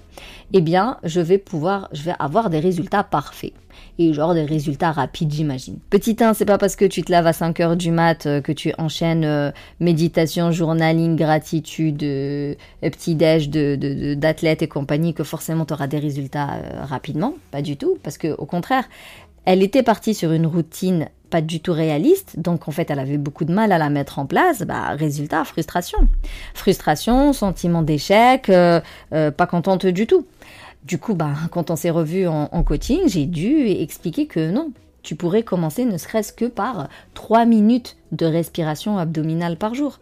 eh 0.54 0.62
bien, 0.62 0.98
je 1.04 1.22
vais 1.22 1.38
pouvoir, 1.38 1.90
je 1.92 2.04
vais 2.04 2.14
avoir 2.20 2.50
des 2.50 2.60
résultats 2.60 3.04
parfaits. 3.04 3.54
Et 3.98 4.14
genre 4.14 4.34
des 4.34 4.44
résultats 4.44 4.92
rapides, 4.92 5.32
j'imagine. 5.32 5.78
Petit 5.90 6.16
1, 6.20 6.34
c'est 6.34 6.46
pas 6.46 6.58
parce 6.58 6.76
que 6.76 6.86
tu 6.86 7.04
te 7.04 7.12
laves 7.12 7.28
à 7.28 7.34
5 7.34 7.60
heures 7.60 7.76
du 7.76 7.92
mat 7.92 8.26
euh, 8.26 8.42
que 8.42 8.52
tu 8.52 8.74
enchaînes 8.78 9.26
euh, 9.26 9.52
méditation, 9.80 10.52
journaling, 10.52 11.16
gratitude, 11.16 12.02
euh, 12.04 12.56
petit-déj 12.82 13.50
d'athlètes 13.50 14.60
de, 14.60 14.66
et 14.66 14.68
compagnie 14.68 15.14
que 15.14 15.24
forcément 15.24 15.66
tu 15.66 15.74
auras 15.74 15.88
des 15.88 16.00
résultats 16.00 16.62
rapidement. 16.82 17.36
Pas 17.52 17.62
du 17.62 17.78
tout, 17.78 17.98
parce 18.04 18.18
que 18.18 18.34
au 18.38 18.46
contraire, 18.46 18.86
elle 19.46 19.64
était 19.64 19.84
partie 19.84 20.14
sur 20.14 20.32
une 20.32 20.46
routine 20.46 21.10
pas 21.30 21.42
du 21.42 21.60
tout 21.60 21.74
réaliste, 21.74 22.40
donc 22.40 22.68
en 22.68 22.72
fait 22.72 22.90
elle 22.90 23.00
avait 23.00 23.18
beaucoup 23.18 23.46
de 23.46 23.54
mal 23.54 23.72
à 23.72 23.78
la 23.78 23.90
mettre 23.90 24.20
en 24.20 24.26
place, 24.26 24.64
bah 24.64 24.90
résultat, 24.92 25.44
frustration. 25.46 26.00
Frustration, 26.54 27.34
sentiment 27.34 27.82
d'échec, 27.82 28.50
euh, 28.50 28.82
euh, 29.14 29.32
pas 29.32 29.48
contente 29.48 29.86
du 29.86 30.08
tout. 30.08 30.26
Du 30.86 30.98
coup, 30.98 31.14
bah, 31.14 31.34
quand 31.52 31.72
on 31.72 31.76
s'est 31.76 31.90
revu 31.90 32.28
en, 32.28 32.50
en 32.52 32.64
coaching, 32.64 33.02
j'ai 33.08 33.26
dû 33.26 33.68
expliquer 33.68 34.28
que 34.28 34.50
non, 34.50 34.72
tu 35.04 35.16
pourrais 35.16 35.44
commencer 35.44 35.86
ne 35.86 35.98
serait-ce 35.98 36.34
que 36.34 36.46
par 36.46 36.90
3 37.14 37.46
minutes 37.46 37.98
de 38.12 38.26
respiration 38.26 38.98
abdominale 38.98 39.58
par 39.58 39.76
jour. 39.76 40.00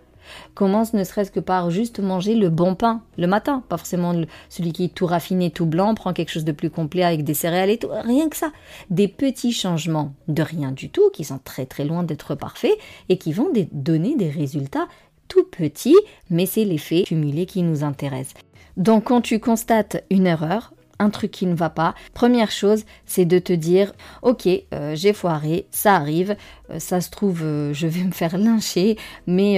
Commence 0.54 0.94
ne 0.94 1.04
serait-ce 1.04 1.32
que 1.32 1.40
par 1.40 1.70
juste 1.70 2.00
manger 2.00 2.36
le 2.36 2.50
bon 2.50 2.76
pain 2.76 3.02
le 3.18 3.28
matin, 3.28 3.64
pas 3.68 3.78
forcément 3.78 4.14
celui 4.50 4.74
qui 4.74 4.86
est 4.86 4.94
tout 4.94 5.06
raffiné, 5.06 5.52
tout 5.52 5.66
blanc, 5.66 5.96
prends 5.96 6.14
quelque 6.14 6.32
chose 6.32 6.46
de 6.46 6.52
plus 6.52 6.70
complet 6.70 7.04
avec 7.04 7.24
des 7.24 7.34
céréales 7.34 7.70
et 7.70 7.78
tout, 7.78 7.90
rien 7.92 8.30
que 8.30 8.38
ça. 8.38 8.52
Des 8.90 9.08
petits 9.08 9.54
changements 9.54 10.14
de 10.28 10.42
rien 10.42 10.72
du 10.72 10.90
tout 10.90 11.10
qui 11.12 11.24
sont 11.24 11.40
très 11.44 11.66
très 11.66 11.86
loin 11.86 12.04
d'être 12.04 12.36
parfaits 12.36 12.78
et 13.10 13.18
qui 13.18 13.34
vont 13.34 13.52
donner 13.72 14.16
des 14.16 14.30
résultats 14.30 14.88
tout 15.28 15.44
petits, 15.44 15.98
mais 16.30 16.46
c'est 16.46 16.64
l'effet 16.64 17.04
cumulé 17.04 17.46
qui 17.46 17.64
nous 17.64 17.84
intéresse. 17.84 18.34
Donc 18.78 19.06
quand 19.06 19.22
tu 19.22 19.40
constates 19.40 20.04
une 20.10 20.28
erreur, 20.28 20.74
un 21.00 21.10
truc 21.10 21.32
qui 21.32 21.46
ne 21.46 21.56
va 21.56 21.70
pas, 21.70 21.94
première 22.14 22.52
chose, 22.52 22.84
c'est 23.06 23.26
de 23.26 23.40
te 23.40 23.54
dire, 23.54 23.94
ok, 24.22 24.48
euh, 24.74 24.96
j'ai 24.96 25.14
foiré, 25.14 25.68
ça 25.72 25.96
arrive, 25.96 26.36
ça 26.78 27.02
se 27.02 27.10
trouve, 27.10 27.42
euh, 27.44 27.74
je 27.74 27.88
vais 27.88 28.04
me 28.04 28.12
faire 28.12 28.38
lyncher, 28.38 28.98
mais 29.26 29.58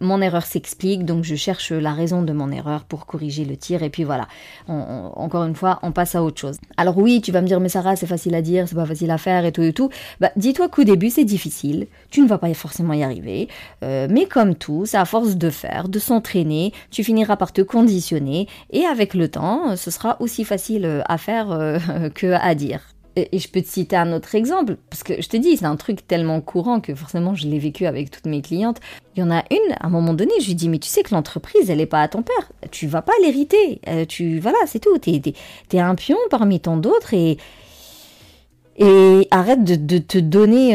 mon 0.00 0.20
erreur 0.20 0.44
s'explique, 0.44 1.04
donc 1.04 1.24
je 1.24 1.34
cherche 1.34 1.72
la 1.72 1.92
raison 1.92 2.22
de 2.22 2.32
mon 2.32 2.50
erreur 2.50 2.84
pour 2.84 3.06
corriger 3.06 3.44
le 3.44 3.56
tir, 3.56 3.82
et 3.82 3.90
puis 3.90 4.04
voilà. 4.04 4.28
encore 4.68 5.44
une 5.44 5.54
fois, 5.54 5.78
on 5.82 5.92
passe 5.92 6.14
à 6.14 6.22
autre 6.22 6.40
chose. 6.40 6.56
Alors 6.76 6.98
oui, 6.98 7.20
tu 7.20 7.32
vas 7.32 7.40
me 7.40 7.46
dire, 7.46 7.60
mais 7.60 7.68
Sarah, 7.68 7.96
c'est 7.96 8.06
facile 8.06 8.34
à 8.34 8.42
dire, 8.42 8.68
c'est 8.68 8.74
pas 8.74 8.86
facile 8.86 9.10
à 9.10 9.18
faire, 9.18 9.44
et 9.44 9.52
tout 9.52 9.62
et 9.62 9.72
tout. 9.72 9.90
Bah, 10.20 10.30
dis-toi 10.36 10.68
qu'au 10.68 10.84
début, 10.84 11.10
c'est 11.10 11.24
difficile, 11.24 11.86
tu 12.10 12.20
ne 12.20 12.28
vas 12.28 12.38
pas 12.38 12.52
forcément 12.54 12.92
y 12.92 13.02
arriver, 13.02 13.48
mais 13.82 14.26
comme 14.26 14.54
tout, 14.54 14.86
c'est 14.86 14.98
à 14.98 15.04
force 15.04 15.36
de 15.36 15.50
faire, 15.50 15.88
de 15.88 15.98
s'entraîner, 15.98 16.72
tu 16.90 17.04
finiras 17.04 17.36
par 17.36 17.52
te 17.52 17.62
conditionner, 17.62 18.48
et 18.70 18.84
avec 18.84 19.14
le 19.14 19.28
temps, 19.28 19.76
ce 19.76 19.90
sera 19.90 20.16
aussi 20.20 20.44
facile 20.44 20.84
euh, 20.84 21.02
à 21.06 21.18
faire 21.18 21.50
euh, 21.52 21.78
que 22.14 22.32
à 22.32 22.54
dire. 22.54 22.93
Et, 23.16 23.38
je 23.38 23.48
peux 23.48 23.62
te 23.62 23.68
citer 23.68 23.96
un 23.96 24.12
autre 24.12 24.34
exemple, 24.34 24.76
parce 24.90 25.02
que 25.02 25.20
je 25.20 25.28
te 25.28 25.36
dis, 25.36 25.56
c'est 25.56 25.64
un 25.64 25.76
truc 25.76 26.06
tellement 26.06 26.40
courant 26.40 26.80
que 26.80 26.94
forcément 26.94 27.34
je 27.34 27.46
l'ai 27.46 27.58
vécu 27.58 27.86
avec 27.86 28.10
toutes 28.10 28.26
mes 28.26 28.42
clientes. 28.42 28.80
Il 29.16 29.20
y 29.20 29.22
en 29.22 29.30
a 29.30 29.44
une, 29.50 29.72
à 29.80 29.86
un 29.86 29.90
moment 29.90 30.14
donné, 30.14 30.32
je 30.40 30.46
lui 30.46 30.54
dis, 30.54 30.68
mais 30.68 30.78
tu 30.78 30.88
sais 30.88 31.02
que 31.02 31.14
l'entreprise, 31.14 31.70
elle 31.70 31.78
n'est 31.78 31.86
pas 31.86 32.02
à 32.02 32.08
ton 32.08 32.22
père. 32.22 32.52
Tu 32.70 32.86
vas 32.86 33.02
pas 33.02 33.12
l'hériter. 33.22 33.80
Euh, 33.88 34.04
tu, 34.04 34.40
voilà, 34.40 34.58
c'est 34.66 34.80
tout. 34.80 34.98
T'es, 34.98 35.22
es, 35.72 35.78
un 35.78 35.94
pion 35.94 36.18
parmi 36.30 36.60
tant 36.60 36.76
d'autres 36.76 37.14
et, 37.14 37.38
et 38.76 39.28
arrête 39.30 39.64
de, 39.64 39.98
te 39.98 40.18
donner 40.18 40.74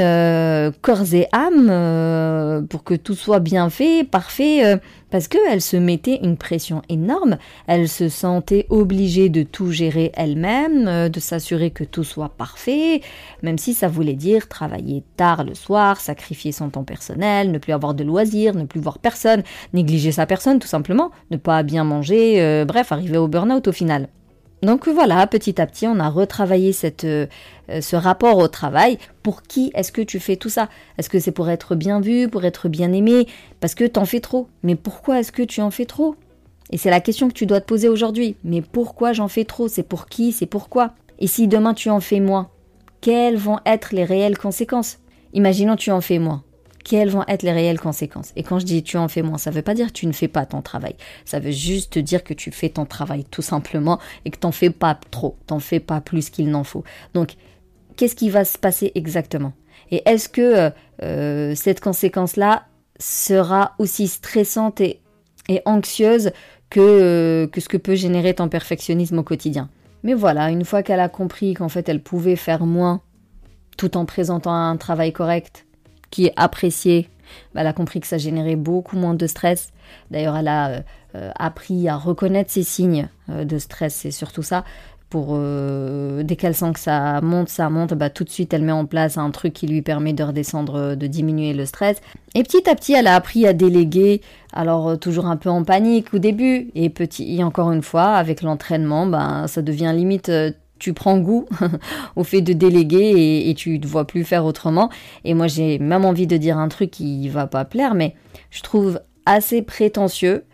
corps 0.81 1.13
et 1.13 1.27
âme 1.31 2.65
pour 2.67 2.83
que 2.83 2.93
tout 2.93 3.15
soit 3.15 3.39
bien 3.39 3.69
fait, 3.69 4.03
parfait 4.09 4.79
parce 5.09 5.27
qu'elle 5.27 5.61
se 5.61 5.77
mettait 5.77 6.19
une 6.23 6.37
pression 6.37 6.81
énorme, 6.89 7.37
elle 7.67 7.87
se 7.87 8.09
sentait 8.09 8.65
obligée 8.69 9.29
de 9.29 9.43
tout 9.43 9.71
gérer 9.71 10.11
elle-même, 10.15 10.87
euh, 10.87 11.09
de 11.09 11.19
s'assurer 11.19 11.71
que 11.71 11.83
tout 11.83 12.03
soit 12.03 12.29
parfait, 12.29 13.01
même 13.41 13.57
si 13.57 13.73
ça 13.73 13.87
voulait 13.87 14.13
dire 14.13 14.47
travailler 14.47 15.03
tard 15.17 15.43
le 15.43 15.55
soir, 15.55 15.99
sacrifier 15.99 16.51
son 16.51 16.69
temps 16.69 16.83
personnel, 16.83 17.51
ne 17.51 17.57
plus 17.57 17.73
avoir 17.73 17.93
de 17.93 18.03
loisirs, 18.03 18.55
ne 18.55 18.65
plus 18.65 18.79
voir 18.79 18.99
personne, 18.99 19.43
négliger 19.73 20.11
sa 20.11 20.25
personne 20.25 20.59
tout 20.59 20.67
simplement, 20.67 21.11
ne 21.31 21.37
pas 21.37 21.63
bien 21.63 21.83
manger, 21.83 22.41
euh, 22.41 22.65
bref, 22.65 22.91
arriver 22.91 23.17
au 23.17 23.27
burn-out 23.27 23.67
au 23.67 23.71
final. 23.71 24.09
Donc 24.61 24.89
voilà, 24.89 25.25
petit 25.25 25.61
à 25.61 25.65
petit, 25.65 25.87
on 25.87 25.99
a 25.99 26.09
retravaillé 26.09 26.73
cette, 26.73 27.05
euh, 27.05 27.27
ce 27.81 27.95
rapport 27.95 28.37
au 28.37 28.47
travail. 28.47 28.97
Pour 29.23 29.43
qui 29.43 29.71
est-ce 29.73 29.91
que 29.91 30.01
tu 30.01 30.19
fais 30.19 30.35
tout 30.35 30.49
ça? 30.49 30.69
Est-ce 30.97 31.09
que 31.09 31.19
c'est 31.19 31.31
pour 31.31 31.49
être 31.49 31.75
bien 31.75 32.01
vu, 32.01 32.27
pour 32.27 32.43
être 32.43 32.67
bien 32.67 32.91
aimé? 32.91 33.27
Parce 33.61 33.75
que 33.75 33.85
t'en 33.85 34.05
fais 34.05 34.19
trop. 34.19 34.49
Mais 34.63 34.75
pourquoi 34.75 35.19
est-ce 35.19 35.31
que 35.31 35.43
tu 35.43 35.61
en 35.61 35.71
fais 35.71 35.85
trop? 35.85 36.15
Et 36.71 36.77
c'est 36.77 36.89
la 36.89 36.99
question 36.99 37.29
que 37.29 37.33
tu 37.33 37.45
dois 37.45 37.61
te 37.61 37.65
poser 37.65 37.87
aujourd'hui. 37.87 38.35
Mais 38.43 38.61
pourquoi 38.61 39.13
j'en 39.13 39.27
fais 39.27 39.45
trop? 39.45 39.67
C'est 39.67 39.83
pour 39.83 40.07
qui? 40.07 40.31
C'est 40.33 40.45
pourquoi 40.45 40.93
Et 41.19 41.27
si 41.27 41.47
demain 41.47 41.73
tu 41.73 41.89
en 41.89 42.01
fais 42.01 42.19
moins 42.19 42.49
Quelles 43.01 43.37
vont 43.37 43.59
être 43.65 43.93
les 43.93 44.03
réelles 44.03 44.37
conséquences? 44.37 44.99
Imaginons 45.33 45.77
tu 45.77 45.91
en 45.91 46.01
fais 46.01 46.19
moins 46.19 46.43
quelles 46.89 47.11
vont 47.11 47.23
être 47.27 47.43
les 47.43 47.51
réelles 47.51 47.79
conséquences. 47.79 48.31
Et 48.35 48.41
quand 48.41 48.57
je 48.57 48.65
dis 48.65 48.81
tu 48.81 48.97
en 48.97 49.07
fais 49.07 49.21
moins, 49.21 49.37
ça 49.37 49.51
ne 49.51 49.55
veut 49.55 49.61
pas 49.61 49.75
dire 49.75 49.87
que 49.87 49.93
tu 49.93 50.07
ne 50.07 50.11
fais 50.11 50.27
pas 50.27 50.47
ton 50.47 50.63
travail. 50.63 50.95
Ça 51.23 51.39
veut 51.39 51.51
juste 51.51 51.99
dire 51.99 52.23
que 52.23 52.33
tu 52.33 52.51
fais 52.51 52.69
ton 52.69 52.85
travail 52.85 53.25
tout 53.29 53.43
simplement 53.43 53.99
et 54.25 54.31
que 54.31 54.39
tu 54.39 54.47
n'en 54.47 54.51
fais 54.51 54.71
pas 54.71 54.99
trop, 55.11 55.37
t'en 55.45 55.59
fais 55.59 55.79
pas 55.79 56.01
plus 56.01 56.31
qu'il 56.31 56.49
n'en 56.49 56.63
faut. 56.63 56.83
Donc, 57.13 57.35
qu'est-ce 57.95 58.15
qui 58.15 58.31
va 58.31 58.43
se 58.43 58.57
passer 58.57 58.91
exactement? 58.95 59.53
Et 59.91 60.01
est-ce 60.09 60.29
que 60.29 60.41
euh, 60.41 60.69
euh, 61.03 61.53
cette 61.53 61.79
conséquence-là 61.79 62.63
sera 62.99 63.75
aussi 63.77 64.07
stressante 64.07 64.81
et, 64.81 64.99
anxieuse 65.65 66.31
que, 66.71 66.79
euh, 66.79 67.47
que 67.47 67.61
ce 67.61 67.69
que 67.69 67.77
peut 67.77 67.95
générer 67.95 68.33
ton 68.33 68.49
perfectionnisme 68.49 69.19
au 69.19 69.23
quotidien? 69.23 69.69
Mais 70.01 70.15
voilà, 70.15 70.49
une 70.49 70.65
fois 70.65 70.81
qu'elle 70.81 71.01
a 71.01 71.09
compris 71.09 71.53
qu'en 71.53 71.69
fait 71.69 71.87
elle 71.87 72.01
pouvait 72.01 72.35
faire 72.35 72.65
moins 72.65 73.01
tout 73.77 73.95
en 73.95 74.05
présentant 74.05 74.53
un 74.53 74.75
travail 74.77 75.13
correct, 75.13 75.67
qui 76.09 76.25
est 76.25 76.33
appréciée. 76.35 77.09
Elle 77.55 77.67
a 77.67 77.73
compris 77.73 77.99
que 77.99 78.07
ça 78.07 78.17
générait 78.17 78.55
beaucoup 78.55 78.97
moins 78.97 79.13
de 79.13 79.27
stress. 79.27 79.69
D'ailleurs, 80.09 80.35
elle 80.35 80.47
a 80.47 80.83
euh, 81.15 81.31
appris 81.37 81.87
à 81.87 81.95
reconnaître 81.95 82.51
ces 82.51 82.63
signes 82.63 83.07
euh, 83.29 83.45
de 83.45 83.57
stress, 83.57 83.93
c'est 83.95 84.11
surtout 84.11 84.43
ça, 84.43 84.63
pour 85.09 85.29
euh, 85.31 86.21
dès 86.23 86.35
qu'elle 86.35 86.53
sent 86.53 86.71
que 86.73 86.79
ça 86.79 87.19
monte, 87.21 87.49
ça 87.49 87.69
monte, 87.69 87.93
bah 87.93 88.09
tout 88.09 88.23
de 88.23 88.29
suite 88.29 88.53
elle 88.53 88.61
met 88.61 88.71
en 88.71 88.85
place 88.85 89.17
un 89.17 89.31
truc 89.31 89.53
qui 89.53 89.67
lui 89.67 89.81
permet 89.81 90.13
de 90.13 90.23
redescendre, 90.23 90.95
de 90.95 91.07
diminuer 91.07 91.53
le 91.53 91.65
stress. 91.65 91.97
Et 92.35 92.43
petit 92.43 92.69
à 92.69 92.75
petit, 92.75 92.93
elle 92.93 93.07
a 93.07 93.15
appris 93.15 93.47
à 93.47 93.53
déléguer. 93.53 94.21
Alors 94.53 94.89
euh, 94.89 94.95
toujours 94.95 95.25
un 95.25 95.37
peu 95.37 95.49
en 95.49 95.63
panique 95.63 96.13
au 96.13 96.19
début, 96.19 96.69
et 96.75 96.89
petit, 96.89 97.37
et 97.37 97.43
encore 97.43 97.71
une 97.71 97.81
fois, 97.81 98.13
avec 98.13 98.41
l'entraînement, 98.41 99.07
bah, 99.07 99.45
ça 99.47 99.61
devient 99.61 99.91
limite 99.95 100.29
euh, 100.29 100.51
tu 100.79 100.93
prends 100.93 101.17
goût 101.17 101.45
au 102.15 102.23
fait 102.23 102.41
de 102.41 102.53
déléguer 102.53 103.49
et, 103.49 103.53
tu 103.53 103.79
ne 103.79 103.87
vois 103.87 104.07
plus 104.07 104.23
faire 104.23 104.45
autrement. 104.45 104.89
Et 105.25 105.33
moi, 105.33 105.47
j'ai 105.47 105.79
même 105.79 106.05
envie 106.05 106.27
de 106.27 106.37
dire 106.37 106.57
un 106.57 106.69
truc 106.69 106.91
qui 106.91 107.27
va 107.29 107.47
pas 107.47 107.65
plaire, 107.65 107.93
mais 107.93 108.15
je 108.49 108.61
trouve 108.61 109.01
assez 109.25 109.61
prétentieux 109.61 110.45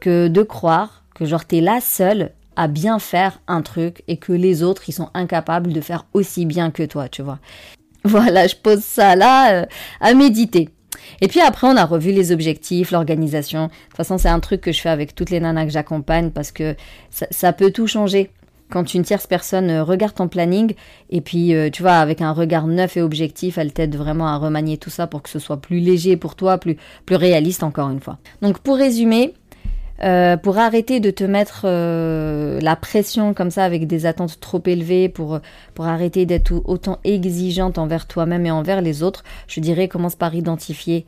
que 0.00 0.28
de 0.28 0.42
croire 0.42 1.04
que 1.14 1.24
genre 1.24 1.44
t'es 1.44 1.60
la 1.60 1.80
seule 1.80 2.32
à 2.56 2.68
bien 2.68 2.98
faire 2.98 3.40
un 3.46 3.62
truc 3.62 4.02
et 4.08 4.16
que 4.16 4.32
les 4.32 4.62
autres 4.62 4.88
ils 4.88 4.92
sont 4.92 5.10
incapables 5.14 5.72
de 5.72 5.80
faire 5.80 6.06
aussi 6.12 6.46
bien 6.46 6.70
que 6.70 6.82
toi, 6.82 7.08
tu 7.08 7.22
vois. 7.22 7.38
Voilà, 8.04 8.48
je 8.48 8.56
pose 8.56 8.82
ça 8.82 9.14
là 9.14 9.52
euh, 9.52 9.66
à 10.00 10.12
méditer. 10.14 10.70
Et 11.20 11.28
puis 11.28 11.40
après, 11.40 11.66
on 11.68 11.76
a 11.76 11.84
revu 11.84 12.10
les 12.12 12.32
objectifs, 12.32 12.90
l'organisation. 12.90 13.66
De 13.66 13.68
toute 13.68 13.96
façon, 13.96 14.18
c'est 14.18 14.28
un 14.28 14.40
truc 14.40 14.60
que 14.60 14.72
je 14.72 14.80
fais 14.80 14.88
avec 14.88 15.14
toutes 15.14 15.30
les 15.30 15.40
nanas 15.40 15.66
que 15.66 15.70
j'accompagne 15.70 16.30
parce 16.30 16.50
que 16.50 16.74
ça, 17.10 17.52
peut 17.52 17.70
tout 17.70 17.86
changer. 17.86 18.30
Quand 18.72 18.94
une 18.94 19.02
tierce 19.02 19.26
personne 19.26 19.68
euh, 19.68 19.84
regarde 19.84 20.14
ton 20.14 20.28
planning 20.28 20.74
et 21.10 21.20
puis, 21.20 21.54
euh, 21.54 21.68
tu 21.68 21.82
vois, 21.82 21.96
avec 21.96 22.22
un 22.22 22.32
regard 22.32 22.66
neuf 22.66 22.96
et 22.96 23.02
objectif, 23.02 23.58
elle 23.58 23.70
t'aide 23.70 23.94
vraiment 23.96 24.28
à 24.28 24.38
remanier 24.38 24.78
tout 24.78 24.88
ça 24.88 25.06
pour 25.06 25.20
que 25.22 25.28
ce 25.28 25.38
soit 25.38 25.58
plus 25.58 25.78
léger 25.78 26.16
pour 26.16 26.36
toi, 26.36 26.56
plus, 26.56 26.78
plus 27.04 27.16
réaliste 27.16 27.64
encore 27.64 27.90
une 27.90 28.00
fois. 28.00 28.16
Donc 28.40 28.60
pour 28.60 28.78
résumer, 28.78 29.34
euh, 30.02 30.38
pour 30.38 30.56
arrêter 30.56 31.00
de 31.00 31.10
te 31.10 31.22
mettre 31.22 31.66
la 31.66 32.76
pression 32.76 33.34
comme 33.34 33.50
ça 33.50 33.64
avec 33.64 33.86
des 33.86 34.06
attentes 34.06 34.40
trop 34.40 34.62
élevées, 34.64 35.10
pour, 35.10 35.40
pour 35.74 35.84
arrêter 35.84 36.24
d'être 36.24 36.62
autant 36.64 36.98
exigeante 37.04 37.76
envers 37.76 38.06
toi-même 38.06 38.46
et 38.46 38.50
envers 38.50 38.80
les 38.80 39.02
autres, 39.02 39.22
je 39.48 39.60
dirais 39.60 39.86
commence 39.86 40.16
par 40.16 40.34
identifier 40.34 41.04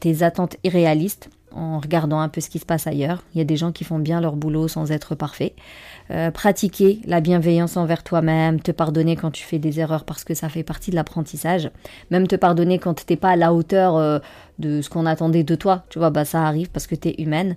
tes 0.00 0.22
attentes 0.22 0.56
irréalistes 0.64 1.30
en 1.54 1.78
regardant 1.78 2.20
un 2.20 2.28
peu 2.28 2.40
ce 2.40 2.50
qui 2.50 2.58
se 2.58 2.66
passe 2.66 2.86
ailleurs. 2.86 3.22
Il 3.34 3.38
y 3.38 3.40
a 3.40 3.44
des 3.44 3.56
gens 3.56 3.72
qui 3.72 3.84
font 3.84 3.98
bien 3.98 4.20
leur 4.20 4.36
boulot 4.36 4.68
sans 4.68 4.92
être 4.92 5.14
parfaits. 5.14 5.54
Euh, 6.10 6.30
pratiquer 6.30 7.00
la 7.04 7.20
bienveillance 7.20 7.76
envers 7.76 8.02
toi-même, 8.02 8.60
te 8.60 8.72
pardonner 8.72 9.16
quand 9.16 9.30
tu 9.30 9.44
fais 9.44 9.58
des 9.58 9.80
erreurs 9.80 10.04
parce 10.04 10.24
que 10.24 10.34
ça 10.34 10.48
fait 10.48 10.62
partie 10.62 10.90
de 10.90 10.96
l'apprentissage. 10.96 11.70
Même 12.10 12.26
te 12.26 12.36
pardonner 12.36 12.78
quand 12.78 13.04
t'es 13.04 13.16
pas 13.16 13.30
à 13.30 13.36
la 13.36 13.52
hauteur 13.52 13.96
euh, 13.96 14.18
de 14.58 14.82
ce 14.82 14.90
qu'on 14.90 15.06
attendait 15.06 15.44
de 15.44 15.54
toi. 15.54 15.84
Tu 15.88 15.98
vois, 15.98 16.10
bah 16.10 16.24
ça 16.24 16.42
arrive 16.44 16.70
parce 16.70 16.86
que 16.86 16.94
tu 16.94 17.08
es 17.08 17.22
humaine 17.22 17.56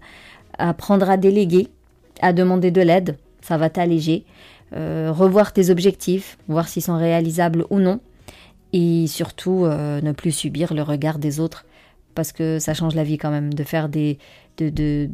apprendre 0.59 1.09
à 1.09 1.17
déléguer, 1.17 1.69
à 2.21 2.31
demander 2.31 2.69
de 2.69 2.81
l'aide, 2.81 3.17
ça 3.41 3.57
va 3.57 3.71
t'alléger, 3.71 4.23
euh, 4.75 5.12
revoir 5.12 5.51
tes 5.51 5.71
objectifs, 5.71 6.38
voir 6.47 6.67
s'ils 6.67 6.83
sont 6.83 6.97
réalisables 6.97 7.65
ou 7.71 7.79
non, 7.79 8.00
et 8.71 9.07
surtout 9.07 9.65
ne 9.65 10.12
plus 10.12 10.31
subir 10.31 10.75
le 10.75 10.83
regard 10.83 11.17
des 11.17 11.39
autres, 11.39 11.65
parce 12.15 12.32
que 12.32 12.60
ça 12.60 12.74
change 12.74 12.96
la 12.96 13.03
vie 13.03 13.17
quand 13.17 13.32
même, 13.32 13.53
de 13.53 13.63
faire 13.63 13.89
des, 13.89 14.17
de, 14.58 14.70
de, 14.70 15.10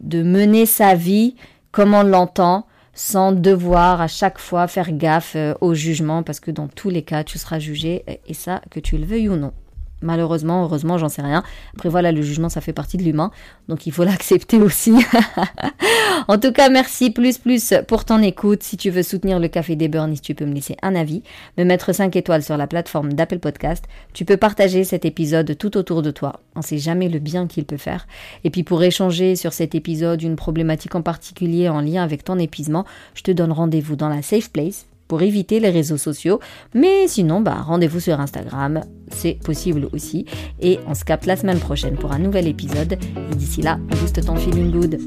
de 0.00 0.22
mener 0.22 0.66
sa 0.66 0.94
vie 0.94 1.34
comme 1.72 1.94
on 1.94 2.02
l'entend, 2.02 2.66
sans 2.94 3.32
devoir 3.32 4.00
à 4.00 4.08
chaque 4.08 4.38
fois 4.38 4.66
faire 4.66 4.92
gaffe 4.92 5.36
euh, 5.36 5.54
au 5.60 5.74
jugement, 5.74 6.22
parce 6.22 6.40
que 6.40 6.50
dans 6.50 6.68
tous 6.68 6.88
les 6.88 7.02
cas, 7.02 7.22
tu 7.24 7.36
seras 7.36 7.58
jugé, 7.58 8.02
et 8.26 8.34
ça, 8.34 8.62
que 8.70 8.80
tu 8.80 8.96
le 8.96 9.04
veuilles 9.04 9.28
ou 9.28 9.36
non. 9.36 9.52
Malheureusement, 10.02 10.64
heureusement, 10.64 10.98
j'en 10.98 11.08
sais 11.08 11.22
rien. 11.22 11.42
Après 11.74 11.88
voilà, 11.88 12.12
le 12.12 12.20
jugement, 12.20 12.50
ça 12.50 12.60
fait 12.60 12.74
partie 12.74 12.98
de 12.98 13.02
l'humain, 13.02 13.30
donc 13.68 13.86
il 13.86 13.92
faut 13.92 14.04
l'accepter 14.04 14.58
aussi. 14.58 14.94
en 16.28 16.38
tout 16.38 16.52
cas, 16.52 16.68
merci 16.68 17.10
plus 17.10 17.38
plus 17.38 17.72
pour 17.88 18.04
ton 18.04 18.22
écoute. 18.22 18.62
Si 18.62 18.76
tu 18.76 18.90
veux 18.90 19.02
soutenir 19.02 19.40
le 19.40 19.48
Café 19.48 19.74
des 19.74 19.88
Burnies, 19.88 20.20
tu 20.20 20.34
peux 20.34 20.44
me 20.44 20.54
laisser 20.54 20.76
un 20.82 20.94
avis, 20.94 21.22
me 21.56 21.64
mettre 21.64 21.94
5 21.94 22.14
étoiles 22.14 22.42
sur 22.42 22.58
la 22.58 22.66
plateforme 22.66 23.14
d'Apple 23.14 23.38
Podcast. 23.38 23.84
Tu 24.12 24.26
peux 24.26 24.36
partager 24.36 24.84
cet 24.84 25.06
épisode 25.06 25.56
tout 25.56 25.78
autour 25.78 26.02
de 26.02 26.10
toi. 26.10 26.40
On 26.54 26.62
sait 26.62 26.78
jamais 26.78 27.08
le 27.08 27.18
bien 27.18 27.46
qu'il 27.46 27.64
peut 27.64 27.76
faire. 27.78 28.06
Et 28.44 28.50
puis 28.50 28.64
pour 28.64 28.82
échanger 28.82 29.34
sur 29.34 29.54
cet 29.54 29.74
épisode, 29.74 30.22
une 30.22 30.36
problématique 30.36 30.94
en 30.94 31.02
particulier 31.02 31.68
en 31.70 31.80
lien 31.80 32.02
avec 32.02 32.22
ton 32.22 32.38
épuisement, 32.38 32.84
je 33.14 33.22
te 33.22 33.30
donne 33.30 33.52
rendez-vous 33.52 33.96
dans 33.96 34.08
la 34.08 34.20
Safe 34.22 34.50
Place 34.50 34.86
pour 35.08 35.22
éviter 35.22 35.60
les 35.60 35.70
réseaux 35.70 35.96
sociaux. 35.96 36.40
Mais 36.74 37.08
sinon, 37.08 37.40
bah, 37.40 37.56
rendez-vous 37.60 38.00
sur 38.00 38.20
Instagram, 38.20 38.80
c'est 39.10 39.38
possible 39.44 39.88
aussi. 39.92 40.26
Et 40.60 40.78
on 40.86 40.94
se 40.94 41.04
capte 41.04 41.26
la 41.26 41.36
semaine 41.36 41.58
prochaine 41.58 41.96
pour 41.96 42.12
un 42.12 42.18
nouvel 42.18 42.46
épisode. 42.48 42.98
Et 43.32 43.34
d'ici 43.34 43.62
là, 43.62 43.78
booste 44.00 44.24
ton 44.24 44.36
feeling 44.36 44.70
good. 44.70 45.00